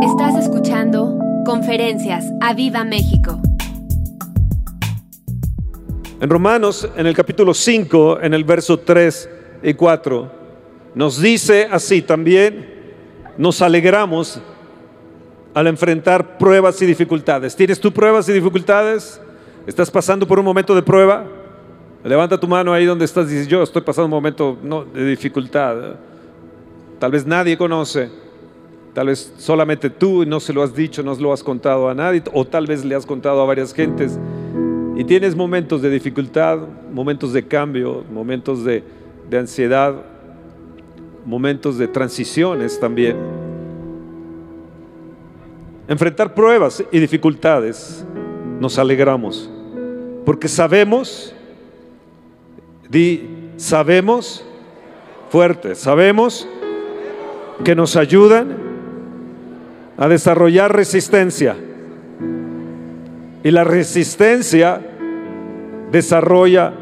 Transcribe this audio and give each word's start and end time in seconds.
Estás 0.00 0.36
escuchando 0.36 1.18
Conferencias 1.44 2.24
a 2.40 2.54
Viva 2.54 2.84
México. 2.84 3.40
En 6.20 6.30
Romanos, 6.30 6.88
en 6.96 7.06
el 7.08 7.16
capítulo 7.16 7.52
5, 7.52 8.20
en 8.22 8.32
el 8.32 8.44
verso 8.44 8.78
3 8.78 9.28
y 9.64 9.74
4, 9.74 10.30
nos 10.94 11.20
dice 11.20 11.66
así 11.68 12.02
también, 12.02 12.94
nos 13.36 13.60
alegramos 13.60 14.40
al 15.52 15.66
enfrentar 15.66 16.38
pruebas 16.38 16.80
y 16.80 16.86
dificultades. 16.86 17.56
¿Tienes 17.56 17.80
tú 17.80 17.92
pruebas 17.92 18.28
y 18.28 18.32
dificultades? 18.32 19.20
¿Estás 19.66 19.90
pasando 19.90 20.28
por 20.28 20.38
un 20.38 20.44
momento 20.44 20.76
de 20.76 20.82
prueba? 20.82 21.24
Levanta 22.04 22.38
tu 22.38 22.46
mano 22.46 22.72
ahí 22.72 22.84
donde 22.84 23.04
estás 23.04 23.26
y 23.26 23.34
dices, 23.34 23.48
yo 23.48 23.64
estoy 23.64 23.82
pasando 23.82 24.04
un 24.04 24.12
momento 24.12 24.56
de 24.94 25.06
dificultad. 25.06 25.96
Tal 27.00 27.10
vez 27.10 27.26
nadie 27.26 27.58
conoce, 27.58 28.27
tal 28.94 29.08
vez 29.08 29.32
solamente 29.38 29.90
tú 29.90 30.24
no 30.26 30.40
se 30.40 30.52
lo 30.52 30.62
has 30.62 30.74
dicho, 30.74 31.02
no 31.02 31.14
se 31.14 31.22
lo 31.22 31.32
has 31.32 31.42
contado 31.42 31.88
a 31.88 31.94
nadie, 31.94 32.22
o 32.32 32.44
tal 32.44 32.66
vez 32.66 32.84
le 32.84 32.94
has 32.94 33.06
contado 33.06 33.40
a 33.40 33.44
varias 33.44 33.72
gentes. 33.72 34.18
Y 34.96 35.04
tienes 35.04 35.36
momentos 35.36 35.80
de 35.82 35.90
dificultad, 35.90 36.58
momentos 36.92 37.32
de 37.32 37.46
cambio, 37.46 38.04
momentos 38.12 38.64
de, 38.64 38.82
de 39.30 39.38
ansiedad, 39.38 39.94
momentos 41.24 41.78
de 41.78 41.86
transiciones 41.86 42.80
también. 42.80 43.16
Enfrentar 45.86 46.34
pruebas 46.34 46.82
y 46.90 46.98
dificultades 46.98 48.04
nos 48.60 48.78
alegramos, 48.78 49.48
porque 50.24 50.48
sabemos, 50.48 51.34
di, 52.90 53.50
sabemos 53.56 54.44
fuerte, 55.30 55.74
sabemos 55.74 56.48
que 57.64 57.74
nos 57.74 57.96
ayudan 57.96 58.67
a 59.98 60.08
desarrollar 60.08 60.74
resistencia. 60.74 61.56
Y 63.42 63.50
la 63.50 63.64
resistencia 63.64 64.80
desarrolla 65.90 66.72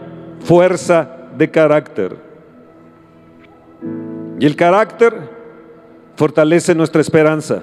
fuerza 0.45 1.09
de 1.37 1.51
carácter. 1.51 2.17
Y 4.39 4.47
el 4.47 4.55
carácter 4.55 5.15
fortalece 6.17 6.75
nuestra 6.75 7.01
esperanza, 7.01 7.63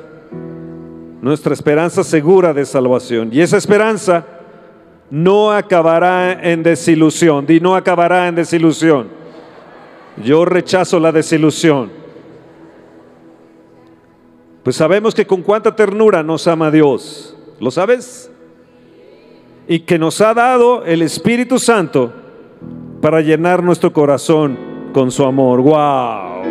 nuestra 1.21 1.53
esperanza 1.53 2.03
segura 2.03 2.53
de 2.53 2.65
salvación. 2.65 3.29
Y 3.31 3.41
esa 3.41 3.57
esperanza 3.57 4.25
no 5.09 5.51
acabará 5.51 6.33
en 6.41 6.63
desilusión, 6.63 7.45
y 7.47 7.59
no 7.59 7.75
acabará 7.75 8.27
en 8.27 8.35
desilusión. 8.35 9.07
Yo 10.23 10.45
rechazo 10.45 10.99
la 10.99 11.11
desilusión. 11.11 12.02
Pues 14.64 14.78
sabemos 14.78 15.14
que 15.14 15.28
con 15.28 15.42
cuánta 15.42 15.75
ternura 15.75 16.23
nos 16.23 16.47
ama 16.47 16.72
Dios. 16.72 17.36
¿Lo 17.59 17.69
sabes? 17.69 18.31
Y 19.67 19.80
que 19.81 20.00
nos 20.00 20.22
ha 20.22 20.33
dado 20.33 20.86
el 20.86 21.02
Espíritu 21.02 21.59
Santo 21.59 22.14
para 23.02 23.19
llenar 23.19 23.61
nuestro 23.61 23.91
corazón 23.91 24.58
con 24.94 25.11
su 25.11 25.25
amor. 25.25 25.59
¡Wow! 25.61 26.44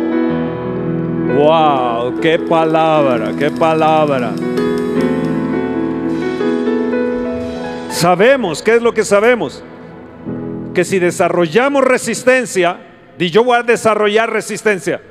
¡Wow! 1.37 2.19
¡Qué 2.21 2.37
palabra! 2.37 3.31
¡Qué 3.37 3.49
palabra! 3.49 4.31
Sabemos, 7.89 8.61
¿qué 8.61 8.75
es 8.75 8.81
lo 8.83 8.93
que 8.93 9.03
sabemos? 9.03 9.63
Que 10.75 10.83
si 10.83 10.99
desarrollamos 10.99 11.83
resistencia, 11.83 12.77
y 13.17 13.31
yo 13.31 13.43
voy 13.43 13.57
a 13.57 13.63
desarrollar 13.63 14.31
resistencia 14.31 15.01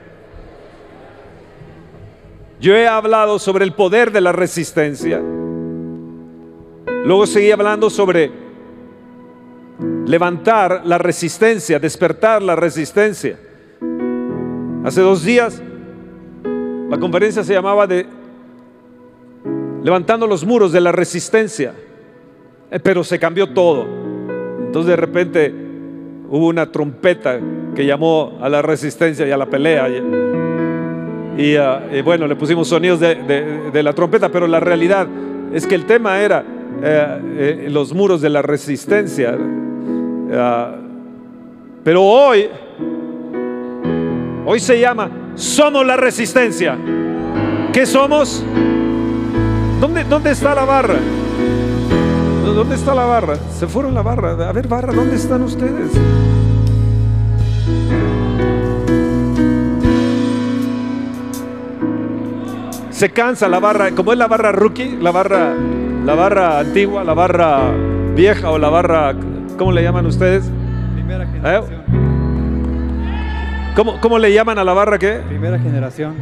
yo 2.63 2.77
he 2.77 2.87
hablado 2.87 3.41
sobre 3.41 3.65
el 3.65 3.73
poder 3.73 4.13
de 4.13 4.21
la 4.21 4.31
resistencia. 4.31 5.21
Luego 7.05 7.27
seguí 7.27 7.51
hablando 7.51 7.91
sobre 7.91 8.31
levantar 10.07 10.83
la 10.85 10.97
resistencia, 10.97 11.81
despertar 11.81 12.41
la 12.41 12.55
resistencia. 12.55 13.37
Hace 14.85 15.01
dos 15.01 15.25
días 15.25 15.61
la 16.89 16.99
conferencia 17.01 17.43
se 17.43 17.53
llamaba 17.53 17.89
de 17.89 18.07
levantando 19.83 20.29
los 20.29 20.45
muros 20.47 20.71
de 20.71 20.81
la 20.81 20.93
resistencia, 20.93 21.75
eh, 22.71 22.79
pero 22.79 23.03
se 23.03 23.19
cambió 23.19 23.53
todo. 23.53 23.85
Entonces 24.61 24.87
de 24.87 24.97
repente 24.97 25.53
hubo 26.29 26.47
una 26.47 26.71
trompeta 26.71 27.41
que 27.75 27.85
llamó 27.85 28.39
a 28.41 28.49
la 28.49 28.63
resistencia 28.63 29.27
y 29.27 29.33
a 29.33 29.37
la 29.37 29.47
pelea. 29.47 29.89
Ah, 31.59 31.81
y, 31.91 32.03
bueno, 32.03 32.27
le 32.27 32.37
pusimos 32.37 32.69
sonidos 32.69 33.01
de, 33.01 33.83
la 33.83 33.93
trompeta, 33.93 34.29
pero 34.29 34.47
la 34.47 34.61
realidad 34.61 35.07
es 35.53 35.67
que 35.67 35.75
el 35.75 35.87
tema 35.87 36.21
era 36.21 36.45
eh, 36.83 37.21
eh, 37.37 37.69
los 37.71 37.93
muros 37.93 38.21
de 38.21 38.31
la 38.31 38.43
resistencia. 38.43 39.37
Ah, 40.35 40.75
pero 41.85 42.03
hoy, 42.03 42.49
hoy 44.47 44.61
se 44.61 44.79
llama 44.79 45.11
Somos 45.35 45.87
la 45.87 45.97
resistencia. 45.97 46.77
¿Qué 47.73 47.87
somos? 47.87 48.45
¿Dónde, 49.81 50.05
dónde 50.05 50.31
está 50.31 50.55
la 50.55 50.65
barra? 50.65 50.99
¿Dónde 52.45 52.75
está 52.75 52.95
la 52.95 53.07
barra? 53.07 53.37
Se 53.59 53.67
fueron 53.67 53.95
la 53.95 54.03
barra. 54.03 54.49
A 54.49 54.53
ver, 54.53 54.69
barra, 54.69 54.93
¿dónde 54.93 55.17
están 55.17 55.43
ustedes? 55.43 55.91
Se 63.03 63.11
cansa 63.11 63.49
la 63.49 63.59
barra, 63.59 63.91
como 63.91 64.13
es 64.13 64.19
la 64.19 64.29
barra 64.29 64.53
rookie, 64.53 64.97
la 65.01 65.11
barra, 65.11 65.55
la 66.05 66.15
barra 66.15 66.61
antigua, 66.61 67.03
la 67.03 67.15
barra 67.15 67.73
vieja 68.15 68.49
o 68.49 68.59
la 68.59 68.69
barra, 68.69 69.13
¿cómo 69.59 69.73
le 69.73 69.83
llaman 69.83 70.07
ustedes? 70.07 70.49
Primera 70.95 71.25
¿Eh? 71.25 71.29
generación. 71.33 71.83
¿Cómo, 74.01 74.19
le 74.21 74.33
llaman 74.33 74.57
a 74.61 74.63
la 74.63 74.73
barra 74.73 75.01
qué? 75.01 75.21
Primera 75.27 75.59
generación. 75.59 76.15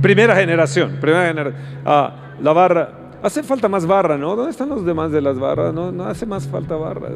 Primera 0.00 0.36
generación, 0.36 0.96
primera 1.00 1.26
generación. 1.26 1.60
Ah, 1.84 2.14
la 2.40 2.52
barra. 2.52 2.90
Hace 3.20 3.42
falta 3.42 3.68
más 3.68 3.84
barra, 3.84 4.16
¿no? 4.16 4.36
¿Dónde 4.36 4.52
están 4.52 4.68
los 4.68 4.86
demás 4.86 5.10
de 5.10 5.22
las 5.22 5.40
barras? 5.40 5.74
No, 5.74 5.90
no 5.90 6.04
hace 6.04 6.24
más 6.24 6.46
falta 6.46 6.76
barra. 6.76 7.08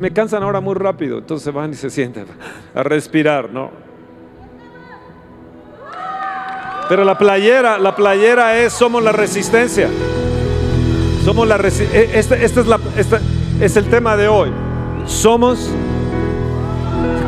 me 0.00 0.10
cansan 0.12 0.42
ahora 0.42 0.60
muy 0.60 0.76
rápido, 0.76 1.18
entonces 1.18 1.52
van 1.52 1.72
y 1.72 1.74
se 1.74 1.90
sientan 1.90 2.24
a 2.74 2.82
respirar, 2.82 3.50
¿no? 3.50 3.85
Pero 6.88 7.04
la 7.04 7.18
playera, 7.18 7.78
la 7.78 7.96
playera 7.96 8.58
es 8.58 8.72
somos 8.72 9.02
la 9.02 9.12
resistencia. 9.12 9.88
Somos 11.24 11.48
la 11.48 11.58
resistencia. 11.58 12.18
Este, 12.18 12.44
es 12.44 12.52
es 13.60 13.76
el 13.76 13.86
tema 13.86 14.16
de 14.16 14.28
hoy. 14.28 14.52
Somos. 15.06 15.70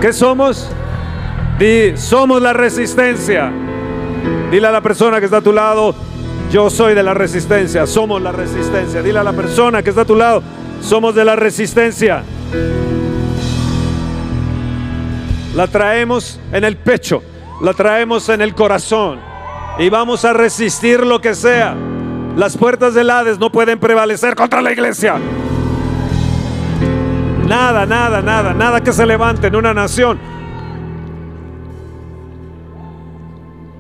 ¿Qué 0.01 0.13
somos? 0.13 0.71
Di, 1.59 1.97
somos 1.97 2.41
la 2.41 2.53
resistencia. 2.53 3.51
Dile 4.51 4.67
a 4.69 4.71
la 4.71 4.81
persona 4.81 5.19
que 5.19 5.25
está 5.25 5.39
a 5.39 5.43
tu 5.43 5.53
lado, 5.53 5.95
yo 6.53 6.71
soy 6.71 6.95
de 6.95 7.03
la 7.03 7.15
resistencia. 7.15 7.87
Somos 7.87 8.23
la 8.23 8.31
resistencia. 8.31 9.03
Dile 9.03 9.19
a 9.19 9.25
la 9.25 9.33
persona 9.33 9.83
que 9.83 9.91
está 9.91 10.03
a 10.03 10.07
tu 10.07 10.15
lado, 10.15 10.43
somos 10.81 11.17
de 11.17 11.25
la 11.25 11.35
resistencia. 11.35 12.23
La 15.57 15.67
traemos 15.67 16.39
en 16.53 16.63
el 16.63 16.77
pecho, 16.77 17.23
la 17.61 17.75
traemos 17.75 18.29
en 18.29 18.41
el 18.41 18.55
corazón 18.55 19.28
y 19.79 19.89
vamos 19.89 20.25
a 20.25 20.33
resistir 20.33 21.07
lo 21.07 21.21
que 21.21 21.35
sea. 21.35 21.77
Las 22.37 22.57
puertas 22.57 22.95
del 22.95 23.11
Hades 23.11 23.39
no 23.39 23.51
pueden 23.51 23.79
prevalecer 23.79 24.35
contra 24.35 24.63
la 24.63 24.73
iglesia. 24.73 25.17
Nada, 27.47 27.87
nada, 27.87 28.21
nada, 28.21 28.53
nada 28.53 28.83
que 28.83 28.93
se 28.93 29.07
levante 29.07 29.47
en 29.47 29.57
una 29.57 29.73
nación 29.73 30.19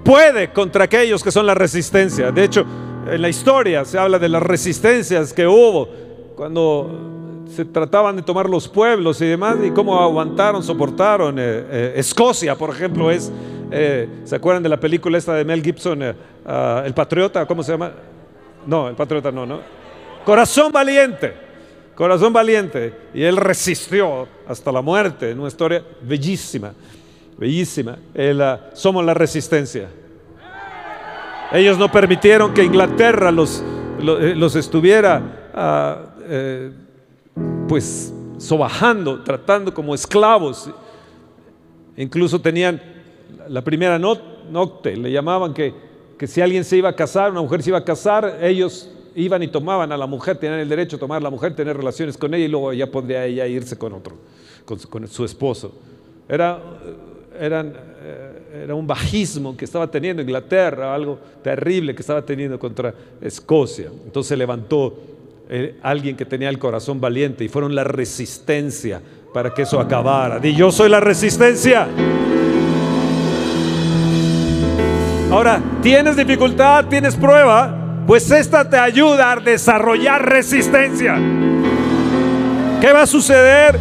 puede 0.08 0.50
contra 0.54 0.84
aquellos 0.84 1.22
que 1.22 1.30
son 1.30 1.44
la 1.44 1.52
resistencia. 1.52 2.32
De 2.32 2.42
hecho, 2.42 2.64
en 3.06 3.20
la 3.20 3.28
historia 3.28 3.84
se 3.84 3.98
habla 3.98 4.18
de 4.18 4.30
las 4.30 4.42
resistencias 4.42 5.34
que 5.34 5.46
hubo 5.46 5.86
cuando 6.34 7.44
se 7.54 7.66
trataban 7.66 8.16
de 8.16 8.22
tomar 8.22 8.48
los 8.48 8.66
pueblos 8.68 9.20
y 9.20 9.26
demás 9.26 9.58
y 9.62 9.70
cómo 9.70 10.00
aguantaron, 10.00 10.62
soportaron. 10.62 11.38
Eh, 11.38 11.42
eh, 11.42 11.92
Escocia, 11.96 12.56
por 12.56 12.70
ejemplo, 12.70 13.10
es 13.10 13.30
eh, 13.70 14.08
¿Se 14.24 14.36
acuerdan 14.36 14.62
de 14.62 14.68
la 14.68 14.80
película 14.80 15.18
esta 15.18 15.34
de 15.34 15.44
Mel 15.44 15.62
Gibson, 15.62 16.02
eh, 16.02 16.14
ah, 16.46 16.82
El 16.84 16.94
Patriota? 16.94 17.46
¿Cómo 17.46 17.62
se 17.62 17.72
llama? 17.72 17.92
No, 18.66 18.88
El 18.88 18.94
Patriota 18.94 19.30
no, 19.30 19.44
¿no? 19.46 19.60
Corazón 20.24 20.72
valiente, 20.72 21.34
corazón 21.94 22.32
valiente. 22.32 22.94
Y 23.14 23.22
él 23.22 23.36
resistió 23.36 24.26
hasta 24.46 24.72
la 24.72 24.80
muerte, 24.80 25.32
una 25.32 25.48
historia 25.48 25.84
bellísima, 26.02 26.72
bellísima. 27.36 27.98
Ah, 28.16 28.60
somos 28.72 29.04
la 29.04 29.14
resistencia. 29.14 29.88
Ellos 31.52 31.78
no 31.78 31.90
permitieron 31.90 32.52
que 32.52 32.62
Inglaterra 32.62 33.30
los, 33.30 33.62
eh, 34.00 34.34
los, 34.36 34.54
estuviera, 34.56 35.50
ah, 35.54 35.96
pues, 37.68 38.12
sobajando, 38.38 39.22
tratando 39.22 39.72
como 39.72 39.94
esclavos. 39.94 40.70
Incluso 41.96 42.40
tenían 42.40 42.80
la 43.48 43.62
primera 43.62 43.98
nocte, 43.98 44.96
le 44.96 45.10
llamaban 45.10 45.54
que 45.54 45.88
que 46.18 46.26
si 46.26 46.40
alguien 46.40 46.64
se 46.64 46.76
iba 46.76 46.88
a 46.88 46.96
casar, 46.96 47.30
una 47.30 47.40
mujer 47.40 47.62
se 47.62 47.70
iba 47.70 47.78
a 47.78 47.84
casar, 47.84 48.40
ellos 48.42 48.90
iban 49.14 49.42
y 49.42 49.48
tomaban 49.48 49.92
a 49.92 49.96
la 49.96 50.06
mujer, 50.06 50.36
tenían 50.36 50.58
el 50.58 50.68
derecho 50.68 50.96
a 50.96 50.98
tomar 50.98 51.18
a 51.18 51.20
la 51.20 51.30
mujer, 51.30 51.54
tener 51.54 51.76
relaciones 51.76 52.18
con 52.18 52.34
ella 52.34 52.44
y 52.44 52.48
luego 52.48 52.72
ya 52.72 52.88
podría 52.88 53.24
ella 53.24 53.46
irse 53.46 53.78
con 53.78 53.92
otro, 53.92 54.16
con, 54.64 55.06
su 55.06 55.24
esposo. 55.24 55.72
Era, 56.28 56.60
eran, 57.38 57.72
eh, 58.02 58.62
era 58.64 58.74
un 58.74 58.86
bajismo 58.86 59.56
que 59.56 59.64
estaba 59.64 59.88
teniendo 59.88 60.20
Inglaterra, 60.20 60.92
algo 60.92 61.18
terrible 61.42 61.94
que 61.94 62.02
estaba 62.02 62.22
teniendo 62.22 62.58
contra 62.58 62.92
Escocia. 63.20 63.86
Entonces 64.04 64.28
se 64.28 64.36
levantó 64.36 64.98
eh, 65.48 65.78
alguien 65.82 66.16
que 66.16 66.26
tenía 66.26 66.48
el 66.48 66.58
corazón 66.58 67.00
valiente 67.00 67.44
y 67.44 67.48
fueron 67.48 67.74
la 67.74 67.84
resistencia 67.84 69.00
para 69.32 69.54
que 69.54 69.62
eso 69.62 69.78
acabara. 69.78 70.40
Di 70.40 70.54
yo 70.54 70.72
soy 70.72 70.88
la 70.88 71.00
resistencia. 71.00 71.88
Ahora, 75.30 75.60
¿tienes 75.82 76.16
dificultad? 76.16 76.86
¿Tienes 76.86 77.14
prueba? 77.14 77.74
Pues 78.06 78.30
esta 78.30 78.68
te 78.68 78.78
ayuda 78.78 79.32
a 79.32 79.36
desarrollar 79.36 80.26
resistencia. 80.26 81.16
¿Qué 82.80 82.92
va 82.92 83.02
a 83.02 83.06
suceder? 83.06 83.78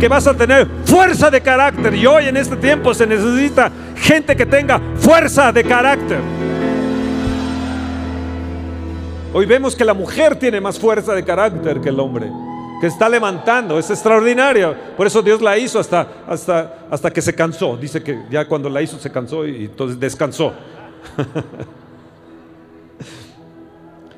Que 0.00 0.08
vas 0.08 0.26
a 0.26 0.34
tener 0.34 0.66
fuerza 0.84 1.30
de 1.30 1.40
carácter. 1.40 1.94
Y 1.94 2.04
hoy 2.04 2.26
en 2.26 2.36
este 2.36 2.56
tiempo 2.56 2.92
se 2.94 3.06
necesita 3.06 3.70
gente 3.94 4.34
que 4.34 4.44
tenga 4.44 4.80
fuerza 4.96 5.52
de 5.52 5.62
carácter. 5.62 6.18
Hoy 9.32 9.46
vemos 9.46 9.76
que 9.76 9.84
la 9.84 9.94
mujer 9.94 10.34
tiene 10.34 10.60
más 10.60 10.80
fuerza 10.80 11.14
de 11.14 11.22
carácter 11.24 11.80
que 11.80 11.90
el 11.90 12.00
hombre, 12.00 12.28
que 12.80 12.88
está 12.88 13.08
levantando, 13.08 13.78
es 13.78 13.88
extraordinario. 13.90 14.74
Por 14.96 15.06
eso 15.06 15.22
Dios 15.22 15.40
la 15.40 15.56
hizo 15.56 15.78
hasta, 15.78 16.08
hasta, 16.26 16.74
hasta 16.90 17.12
que 17.12 17.22
se 17.22 17.34
cansó. 17.34 17.76
Dice 17.76 18.02
que 18.02 18.18
ya 18.28 18.48
cuando 18.48 18.68
la 18.68 18.82
hizo 18.82 18.98
se 18.98 19.12
cansó 19.12 19.46
y 19.46 19.66
entonces 19.66 20.00
descansó. 20.00 20.52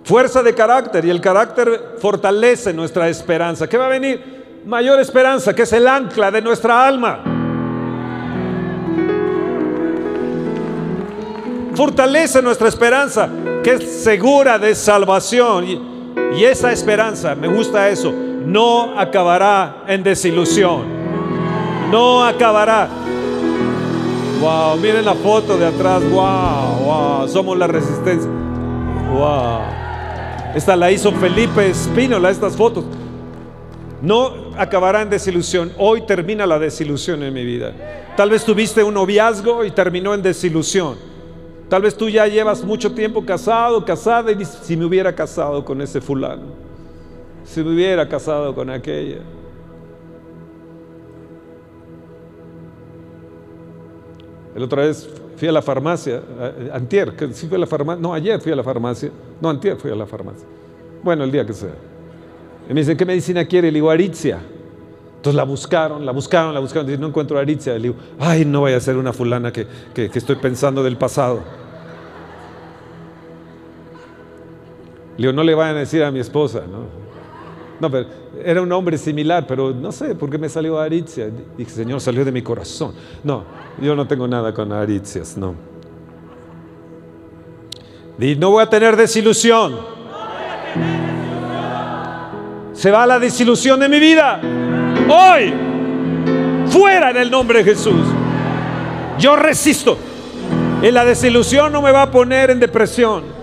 fuerza 0.04 0.42
de 0.42 0.52
carácter 0.54 1.04
y 1.04 1.10
el 1.10 1.20
carácter 1.20 1.96
fortalece 1.98 2.72
nuestra 2.72 3.08
esperanza. 3.08 3.68
¿Qué 3.68 3.78
va 3.78 3.86
a 3.86 3.90
venir? 3.90 4.62
Mayor 4.66 4.98
esperanza, 4.98 5.54
que 5.54 5.62
es 5.62 5.72
el 5.72 5.86
ancla 5.86 6.32
de 6.32 6.42
nuestra 6.42 6.84
alma. 6.84 7.20
Fortalece 11.76 12.42
nuestra 12.42 12.66
esperanza 12.66 13.28
que 13.62 13.74
es 13.74 14.02
segura 14.02 14.58
de 14.58 14.74
salvación. 14.74 15.64
Y, 15.66 16.44
esa 16.44 16.72
esperanza, 16.72 17.34
me 17.34 17.46
gusta 17.46 17.88
eso, 17.88 18.12
no 18.12 18.98
acabará 18.98 19.84
en 19.86 20.02
desilusión. 20.02 20.86
No 21.90 22.24
acabará. 22.24 22.88
Wow, 24.40 24.78
miren 24.78 25.04
la 25.04 25.14
foto 25.14 25.58
de 25.58 25.66
atrás. 25.66 26.02
Wow, 26.10 26.84
wow, 26.86 27.28
somos 27.28 27.58
la 27.58 27.66
resistencia. 27.66 28.30
Wow. 29.12 29.60
Esta 30.54 30.74
la 30.76 30.90
hizo 30.90 31.12
Felipe 31.12 31.68
Espínola, 31.68 32.30
estas 32.30 32.56
fotos. 32.56 32.84
No 34.00 34.32
acabará 34.56 35.02
en 35.02 35.10
desilusión. 35.10 35.72
Hoy 35.76 36.06
termina 36.06 36.46
la 36.46 36.58
desilusión 36.58 37.22
en 37.22 37.34
mi 37.34 37.44
vida. 37.44 37.74
Tal 38.16 38.30
vez 38.30 38.42
tuviste 38.42 38.82
un 38.82 38.94
noviazgo 38.94 39.62
y 39.62 39.72
terminó 39.72 40.14
en 40.14 40.22
desilusión. 40.22 40.96
Tal 41.68 41.82
vez 41.82 41.94
tú 41.94 42.08
ya 42.08 42.26
llevas 42.26 42.64
mucho 42.64 42.92
tiempo 42.92 43.24
casado, 43.24 43.84
casada, 43.84 44.32
y 44.32 44.44
si 44.44 44.74
me 44.74 44.86
hubiera 44.86 45.14
casado 45.14 45.64
con 45.64 45.82
ese 45.82 46.00
fulano, 46.00 46.46
si 47.44 47.62
me 47.62 47.74
hubiera 47.74 48.08
casado 48.08 48.54
con 48.54 48.70
aquella. 48.70 49.18
El 54.54 54.62
otra 54.62 54.82
vez 54.82 55.08
fui 55.36 55.48
a 55.48 55.52
la 55.52 55.62
farmacia, 55.62 56.22
antier, 56.72 57.14
que 57.16 57.32
sí 57.32 57.46
fui 57.46 57.56
a 57.56 57.60
la 57.60 57.66
farmacia, 57.66 58.02
no, 58.02 58.12
ayer 58.12 58.40
fui 58.40 58.52
a 58.52 58.56
la 58.56 58.64
farmacia, 58.64 59.10
no, 59.40 59.48
antier 59.48 59.76
fui 59.76 59.90
a 59.90 59.94
la 59.94 60.06
farmacia. 60.06 60.46
Bueno, 61.02 61.24
el 61.24 61.30
día 61.30 61.46
que 61.46 61.52
sea. 61.52 61.74
Y 62.68 62.74
me 62.74 62.80
dicen, 62.80 62.96
¿qué 62.96 63.06
medicina 63.06 63.44
quiere? 63.44 63.68
Le 63.68 63.76
digo, 63.76 63.90
aritzia. 63.90 64.38
Entonces 65.16 65.34
la 65.34 65.44
buscaron, 65.44 66.04
la 66.04 66.12
buscaron, 66.12 66.54
la 66.54 66.60
buscaron. 66.60 66.86
Dicen, 66.86 67.00
no 67.00 67.08
encuentro 67.08 67.38
aritzia. 67.38 67.74
Le 67.74 67.80
digo, 67.80 67.94
ay, 68.18 68.44
no 68.44 68.62
vaya 68.62 68.76
a 68.76 68.80
ser 68.80 68.96
una 68.96 69.12
fulana 69.12 69.52
que, 69.52 69.66
que 69.94 70.10
estoy 70.12 70.36
pensando 70.36 70.82
del 70.82 70.96
pasado. 70.96 71.40
Le 75.16 75.26
digo, 75.26 75.32
no 75.32 75.42
le 75.42 75.54
vayan 75.54 75.76
a 75.76 75.80
decir 75.80 76.02
a 76.02 76.10
mi 76.10 76.20
esposa, 76.20 76.62
¿no? 76.70 77.09
No, 77.80 77.90
pero 77.90 78.06
era 78.44 78.60
un 78.60 78.70
hombre 78.72 78.98
similar, 78.98 79.46
pero 79.46 79.72
no 79.72 79.90
sé 79.90 80.14
por 80.14 80.28
qué 80.28 80.38
me 80.38 80.48
salió 80.48 80.78
Aritzia. 80.78 81.30
Dije, 81.56 81.70
Señor, 81.70 82.00
salió 82.00 82.24
de 82.24 82.32
mi 82.32 82.42
corazón. 82.42 82.92
No, 83.24 83.44
yo 83.80 83.96
no 83.96 84.06
tengo 84.06 84.28
nada 84.28 84.52
con 84.52 84.70
Aritzias, 84.72 85.36
no. 85.36 85.54
Y 88.18 88.36
no 88.36 88.50
voy 88.50 88.62
a 88.62 88.66
tener 88.68 88.96
desilusión. 88.96 89.78
Se 92.74 92.90
va 92.90 93.06
la 93.06 93.18
desilusión 93.18 93.80
de 93.80 93.88
mi 93.88 93.98
vida. 93.98 94.40
Hoy, 95.08 95.52
fuera 96.66 97.10
en 97.10 97.16
el 97.16 97.30
nombre 97.30 97.64
de 97.64 97.64
Jesús. 97.64 98.06
Yo 99.18 99.36
resisto. 99.36 99.96
Y 100.82 100.90
la 100.90 101.04
desilusión 101.04 101.72
no 101.72 101.80
me 101.80 101.92
va 101.92 102.02
a 102.02 102.10
poner 102.10 102.50
en 102.50 102.60
depresión 102.60 103.40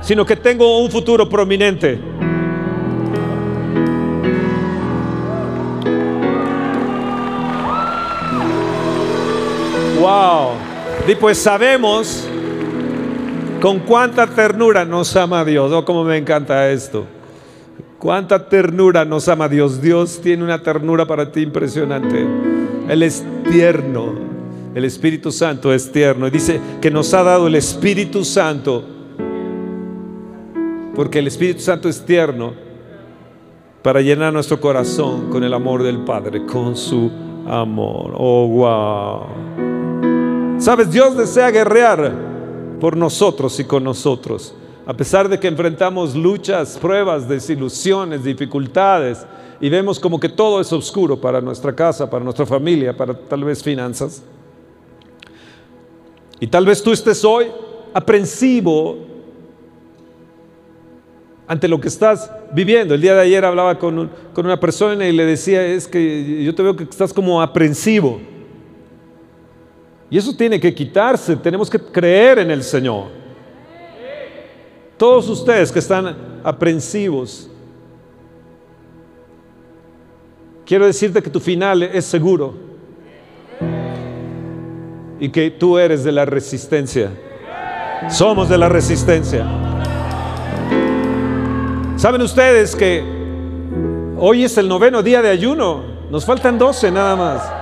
sino 0.00 0.24
que 0.24 0.36
tengo 0.36 0.78
un 0.78 0.90
futuro 0.90 1.28
prominente. 1.28 1.98
Wow. 10.00 10.52
Y 11.06 11.14
pues 11.14 11.36
sabemos 11.36 12.26
con 13.60 13.80
cuánta 13.80 14.26
ternura 14.26 14.86
nos 14.86 15.14
ama 15.14 15.44
Dios. 15.44 15.70
Oh, 15.72 15.84
cómo 15.84 16.04
me 16.04 16.16
encanta 16.16 16.70
esto. 16.70 17.04
Cuánta 17.98 18.48
ternura 18.48 19.04
nos 19.04 19.28
ama 19.28 19.46
Dios. 19.46 19.82
Dios 19.82 20.20
tiene 20.22 20.42
una 20.42 20.62
ternura 20.62 21.06
para 21.06 21.30
ti 21.30 21.42
impresionante. 21.42 22.26
Él 22.88 23.02
es 23.02 23.22
tierno. 23.50 24.14
El 24.74 24.86
Espíritu 24.86 25.30
Santo 25.30 25.70
es 25.70 25.92
tierno. 25.92 26.26
Y 26.26 26.30
dice 26.30 26.58
que 26.80 26.90
nos 26.90 27.12
ha 27.12 27.22
dado 27.22 27.46
el 27.46 27.56
Espíritu 27.56 28.24
Santo 28.24 28.84
porque 30.94 31.18
el 31.18 31.26
Espíritu 31.26 31.60
Santo 31.60 31.88
es 31.88 32.04
tierno 32.04 32.52
para 33.82 34.00
llenar 34.00 34.32
nuestro 34.32 34.60
corazón 34.60 35.30
con 35.30 35.44
el 35.44 35.52
amor 35.52 35.82
del 35.82 35.98
Padre, 36.04 36.46
con 36.46 36.76
su 36.76 37.10
amor. 37.46 38.14
Oh, 38.16 38.46
wow. 38.48 39.69
Sabes, 40.70 40.92
Dios 40.92 41.16
desea 41.16 41.50
guerrear 41.50 42.12
por 42.78 42.96
nosotros 42.96 43.58
y 43.58 43.64
con 43.64 43.82
nosotros. 43.82 44.54
A 44.86 44.94
pesar 44.94 45.28
de 45.28 45.40
que 45.40 45.48
enfrentamos 45.48 46.14
luchas, 46.14 46.78
pruebas, 46.80 47.28
desilusiones, 47.28 48.22
dificultades, 48.22 49.26
y 49.60 49.68
vemos 49.68 49.98
como 49.98 50.20
que 50.20 50.28
todo 50.28 50.60
es 50.60 50.72
oscuro 50.72 51.20
para 51.20 51.40
nuestra 51.40 51.74
casa, 51.74 52.08
para 52.08 52.22
nuestra 52.22 52.46
familia, 52.46 52.96
para 52.96 53.14
tal 53.14 53.42
vez 53.42 53.64
finanzas. 53.64 54.22
Y 56.38 56.46
tal 56.46 56.64
vez 56.64 56.80
tú 56.80 56.92
estés 56.92 57.24
hoy 57.24 57.46
aprensivo 57.92 58.96
ante 61.48 61.66
lo 61.66 61.80
que 61.80 61.88
estás 61.88 62.30
viviendo. 62.52 62.94
El 62.94 63.00
día 63.00 63.16
de 63.16 63.22
ayer 63.22 63.44
hablaba 63.44 63.76
con, 63.76 64.08
una 64.36 64.60
persona 64.60 65.08
y 65.08 65.10
le 65.10 65.26
decía, 65.26 65.66
es 65.66 65.88
que 65.88 66.44
yo 66.44 66.54
te 66.54 66.62
veo 66.62 66.76
que 66.76 66.84
estás 66.84 67.12
como 67.12 67.42
aprensivo. 67.42 68.20
Y 70.10 70.18
eso 70.18 70.34
tiene 70.34 70.58
que 70.58 70.74
quitarse, 70.74 71.36
tenemos 71.36 71.70
que 71.70 71.78
creer 71.78 72.40
en 72.40 72.50
el 72.50 72.64
Señor. 72.64 73.06
Todos 74.96 75.28
ustedes 75.28 75.70
que 75.70 75.78
están 75.78 76.40
aprensivos, 76.42 77.48
quiero 80.66 80.84
decirte 80.84 81.22
que 81.22 81.30
tu 81.30 81.38
final 81.38 81.84
es 81.84 82.04
seguro 82.04 82.54
y 85.20 85.28
que 85.28 85.52
tú 85.52 85.78
eres 85.78 86.02
de 86.02 86.10
la 86.10 86.24
resistencia. 86.24 87.10
Somos 88.08 88.48
de 88.48 88.58
la 88.58 88.68
resistencia. 88.68 89.46
¿Saben 91.96 92.22
ustedes 92.22 92.74
que 92.74 93.04
hoy 94.18 94.44
es 94.44 94.58
el 94.58 94.66
noveno 94.68 95.02
día 95.02 95.22
de 95.22 95.28
ayuno? 95.28 95.84
Nos 96.10 96.24
faltan 96.24 96.58
doce 96.58 96.90
nada 96.90 97.14
más. 97.14 97.59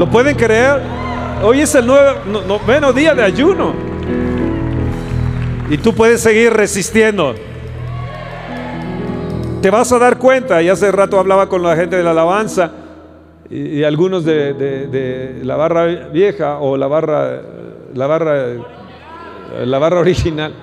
¿Lo 0.00 0.08
pueden 0.08 0.34
creer? 0.34 0.80
Hoy 1.42 1.60
es 1.60 1.74
el 1.74 1.86
noveno 1.86 2.90
día 2.90 3.14
de 3.14 3.22
ayuno. 3.22 3.74
Y 5.68 5.76
tú 5.76 5.94
puedes 5.94 6.22
seguir 6.22 6.54
resistiendo. 6.54 7.34
Te 9.60 9.68
vas 9.68 9.92
a 9.92 9.98
dar 9.98 10.16
cuenta, 10.16 10.62
y 10.62 10.70
hace 10.70 10.90
rato 10.90 11.18
hablaba 11.18 11.50
con 11.50 11.62
la 11.62 11.76
gente 11.76 11.96
de 11.96 12.02
la 12.02 12.12
alabanza 12.12 12.72
y, 13.50 13.82
algunos 13.82 14.24
de, 14.24 14.54
de, 14.54 15.40
la 15.44 15.56
barra 15.56 15.84
vieja 16.08 16.60
o 16.60 16.78
la 16.78 16.86
barra, 16.86 17.42
la 17.92 18.06
barra 18.06 18.46
la 19.66 19.78
barra 19.78 20.00
original. 20.00 20.54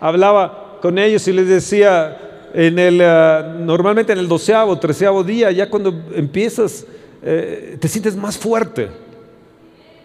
Hablaba 0.00 0.78
con 0.80 0.96
ellos 0.96 1.28
y 1.28 1.34
les 1.34 1.48
decía, 1.48 2.16
en 2.54 2.78
el, 2.78 2.98
eh, 3.02 3.42
normalmente 3.58 4.14
en 4.14 4.20
el 4.20 4.26
doceavo, 4.26 4.78
treceavo 4.78 5.22
día, 5.22 5.50
ya 5.50 5.68
cuando 5.68 5.92
empiezas 6.14 6.86
eh, 7.22 7.76
te 7.80 7.88
sientes 7.88 8.16
más 8.16 8.38
fuerte. 8.38 8.88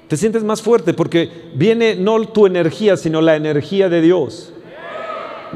Te 0.08 0.18
sientes 0.18 0.44
más 0.44 0.62
fuerte 0.62 0.94
porque 0.94 1.52
viene 1.56 1.96
no 1.96 2.24
tu 2.28 2.46
energía, 2.46 2.98
sino 2.98 3.22
la 3.22 3.36
energía 3.36 3.90
de 3.90 4.02
Dios. 4.02 4.54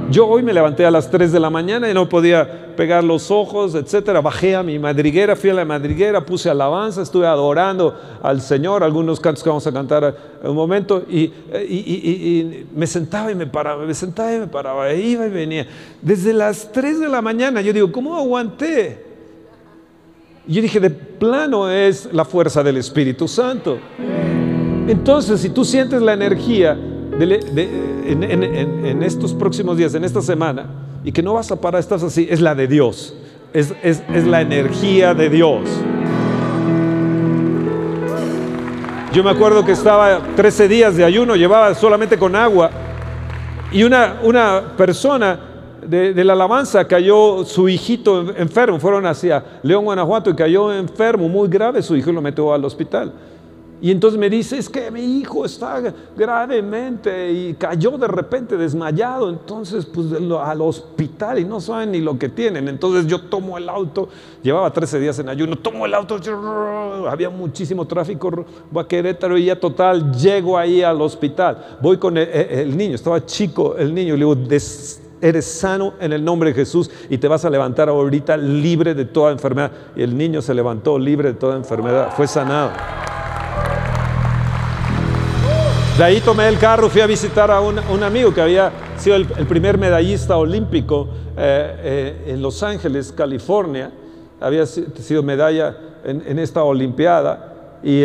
Yo 0.10 0.26
hoy 0.26 0.42
me 0.42 0.54
levanté 0.54 0.86
a 0.86 0.92
las 0.92 1.12
3 1.12 1.34
de 1.34 1.40
la 1.40 1.50
mañana 1.50 1.90
y 1.90 1.94
no 1.94 2.08
podía 2.08 2.76
pegar 2.78 3.04
los 3.04 3.30
ojos, 3.30 3.76
etcétera. 3.76 4.22
Bajé 4.22 4.56
a 4.56 4.64
mi 4.64 4.80
madriguera, 4.80 5.36
fui 5.36 5.50
a 5.50 5.54
la 5.54 5.66
madriguera, 5.66 6.26
puse 6.26 6.50
alabanza, 6.50 7.02
estuve 7.02 7.28
adorando 7.28 7.94
al 8.24 8.40
Señor, 8.40 8.84
algunos 8.84 9.20
cantos 9.20 9.44
que 9.44 9.50
vamos 9.50 9.68
a 9.68 9.74
cantar 9.74 10.16
en 10.42 10.50
un 10.50 10.56
momento, 10.56 11.04
y, 11.10 11.34
y, 11.68 12.68
me 12.74 12.88
sentaba 12.88 13.32
y 13.32 13.36
me 13.36 13.48
paraba, 13.48 13.86
me 13.86 13.94
sentaba 13.94 14.34
y 14.34 14.40
me 14.40 14.48
paraba, 14.48 14.94
iba 14.94 15.26
y 15.26 15.30
venía. 15.30 15.68
Desde 16.02 16.32
las 16.32 16.72
3 16.72 17.02
de 17.02 17.10
la 17.10 17.22
mañana, 17.22 17.60
yo 17.60 17.74
digo, 17.74 17.92
¿cómo 17.92 18.16
aguanté? 18.16 19.07
Y 20.48 20.54
yo 20.54 20.62
dije, 20.62 20.80
de 20.80 20.90
plano 20.90 21.70
es 21.70 22.08
la 22.14 22.24
fuerza 22.24 22.64
del 22.64 22.78
Espíritu 22.78 23.28
Santo. 23.28 23.78
Entonces, 24.88 25.42
si 25.42 25.50
tú 25.50 25.66
sientes 25.66 26.02
la 26.02 26.14
energía 26.14 26.78
en, 27.20 29.04
estos 29.04 29.34
próximos 29.34 29.76
días, 29.76 29.94
en 29.96 30.06
esta 30.06 30.22
semana, 30.22 30.68
y 31.04 31.12
que 31.12 31.22
no 31.22 31.34
vas 31.34 31.52
a 31.52 31.60
parar, 31.60 31.82
estás 31.82 32.02
así, 32.02 32.28
es 32.30 32.40
la 32.40 32.56
de 32.56 32.68
Dios. 32.68 33.14
Es, 33.52 33.74
es, 33.84 34.02
la 34.26 34.40
energía 34.40 35.14
de 35.14 35.30
Dios. 35.30 35.64
Yo 39.14 39.24
me 39.24 39.32
acuerdo 39.32 39.66
que 39.66 39.74
estaba 39.74 40.22
13 40.38 40.68
días 40.70 40.96
de 40.96 41.04
ayuno, 41.04 41.36
llevaba 41.36 41.74
solamente 41.76 42.18
con 42.18 42.38
agua, 42.38 42.72
y 43.74 43.84
una, 43.84 44.20
una 44.24 44.78
persona 44.78 45.47
de, 45.86 46.24
la 46.24 46.34
alabanza 46.34 46.88
cayó 46.88 47.44
su 47.46 47.68
hijito 47.70 48.34
enfermo, 48.36 48.80
fueron 48.80 49.06
hacia 49.06 49.44
León, 49.64 49.86
Guanajuato, 49.86 50.30
y 50.30 50.36
cayó 50.36 50.74
enfermo, 50.74 51.28
muy 51.30 51.48
grave, 51.48 51.82
su 51.82 51.96
hijo 51.96 52.12
lo 52.12 52.22
metió 52.22 52.54
al 52.54 52.66
hospital. 52.66 53.14
Y 53.80 53.92
entonces 53.92 54.20
me 54.20 54.28
dice, 54.28 54.58
es 54.58 54.70
que 54.70 54.90
mi 54.90 55.20
hijo 55.20 55.46
está 55.46 55.94
gravemente 56.16 57.32
y 57.32 57.54
cayó 57.54 57.92
de 57.92 58.08
repente 58.08 58.58
desmayado, 58.58 59.30
entonces 59.30 59.86
pues 59.86 60.08
al 60.14 60.62
hospital 60.62 61.38
y 61.38 61.46
no 61.46 61.62
saben 61.62 61.92
ni 61.92 62.00
lo 62.00 62.18
que 62.18 62.28
tienen. 62.28 62.68
Entonces 62.68 63.06
yo 63.06 63.22
tomo 63.22 63.56
el 63.56 63.70
auto, 63.70 64.10
llevaba 64.42 64.74
13 64.74 65.00
días 65.00 65.20
en 65.20 65.30
ayuno, 65.30 65.58
tomo 65.58 65.86
el 65.86 65.94
auto, 65.94 66.20
había 67.08 67.30
muchísimo 67.30 67.86
tráfico, 67.86 68.46
voy 68.72 68.84
a 68.84 68.88
Querétaro 68.88 69.38
y 69.38 69.46
ya 69.46 69.60
total, 69.60 70.12
llego 70.12 70.58
ahí 70.58 70.82
al 70.82 71.00
hospital, 71.00 71.78
voy 71.80 71.98
con 71.98 72.18
el, 72.18 72.76
niño, 72.76 72.96
estaba 72.96 73.24
chico 73.28 73.76
el 73.78 73.94
niño, 73.94 74.16
le 74.16 74.26
digo, 74.26 74.34
eres 75.22 75.46
sano 75.46 75.94
en 76.00 76.14
el 76.14 76.24
nombre 76.24 76.50
de 76.50 76.56
Jesús 76.56 76.90
y 77.10 77.18
te 77.18 77.28
vas 77.28 77.46
a 77.46 77.50
levantar 77.50 77.90
ahorita 77.90 78.38
libre 78.38 78.94
de 78.94 79.06
toda 79.06 79.32
enfermedad. 79.32 79.72
Y 79.96 80.04
el 80.04 80.18
niño 80.18 80.42
se 80.42 80.54
levantó 80.54 80.98
libre 81.00 81.30
de 81.30 81.36
toda 81.36 81.56
enfermedad, 81.56 82.10
fue 82.16 82.28
sanado. 82.28 82.72
De 85.98 86.04
ahí 86.04 86.22
tomé 86.22 86.48
el 86.48 86.60
carro, 86.60 86.90
fui 86.90 87.02
a 87.02 87.08
visitar 87.08 87.50
a 87.50 87.60
un, 87.60 88.04
amigo 88.04 88.32
que 88.32 88.40
había 88.40 88.72
sido 88.98 89.16
el, 89.16 89.26
primer 89.26 89.80
medallista 89.80 90.38
olímpico 90.38 91.08
eh, 91.36 91.76
eh, 92.28 92.34
en 92.34 92.42
Los 92.42 92.62
Ángeles, 92.62 93.12
California. 93.12 93.92
Había 94.40 94.68
sido 94.68 95.24
medalla 95.24 95.76
en, 96.04 96.38
esta 96.38 96.64
Olimpiada 96.64 97.57
y 97.84 98.02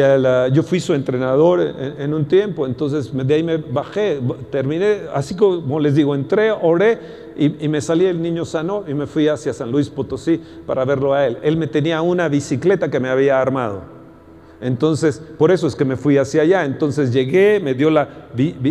yo 0.53 0.63
fui 0.63 0.81
su 0.81 0.95
entrenador 0.95 1.61
en, 1.99 2.15
un 2.15 2.27
tiempo. 2.27 2.67
Entonces 2.67 3.11
de 3.13 3.35
ahí 3.35 3.43
me 3.43 3.57
bajé, 3.57 4.21
terminé, 4.51 5.03
así 5.15 5.35
como 5.35 5.81
les 5.81 5.95
digo, 5.95 6.15
entré, 6.15 6.51
oré 6.51 6.99
y, 7.37 7.65
y 7.65 7.69
me 7.69 7.81
salí 7.81 8.07
el 8.07 8.21
niño 8.21 8.45
sano 8.45 8.85
y 8.87 8.95
me 8.95 9.07
fui 9.07 9.29
hacia 9.29 9.53
San 9.53 9.71
Luis 9.71 9.89
Potosí 9.89 10.41
para 10.67 10.85
verlo 10.85 11.15
a 11.15 11.27
él. 11.27 11.39
Él 11.43 11.57
me 11.57 11.67
tenía 11.67 12.03
una 12.03 12.29
bicicleta 12.29 12.91
que 12.91 13.01
me 13.01 13.09
había 13.09 13.41
armado. 13.41 13.83
Entonces, 14.61 15.21
por 15.39 15.51
eso 15.51 15.67
es 15.67 15.75
que 15.75 15.85
me 15.85 15.97
fui 15.97 16.19
hacia 16.19 16.43
allá. 16.43 16.65
Entonces 16.65 17.13
llegué, 17.13 17.59
me 17.61 17.75
dio 17.75 17.91
la, 17.91 18.09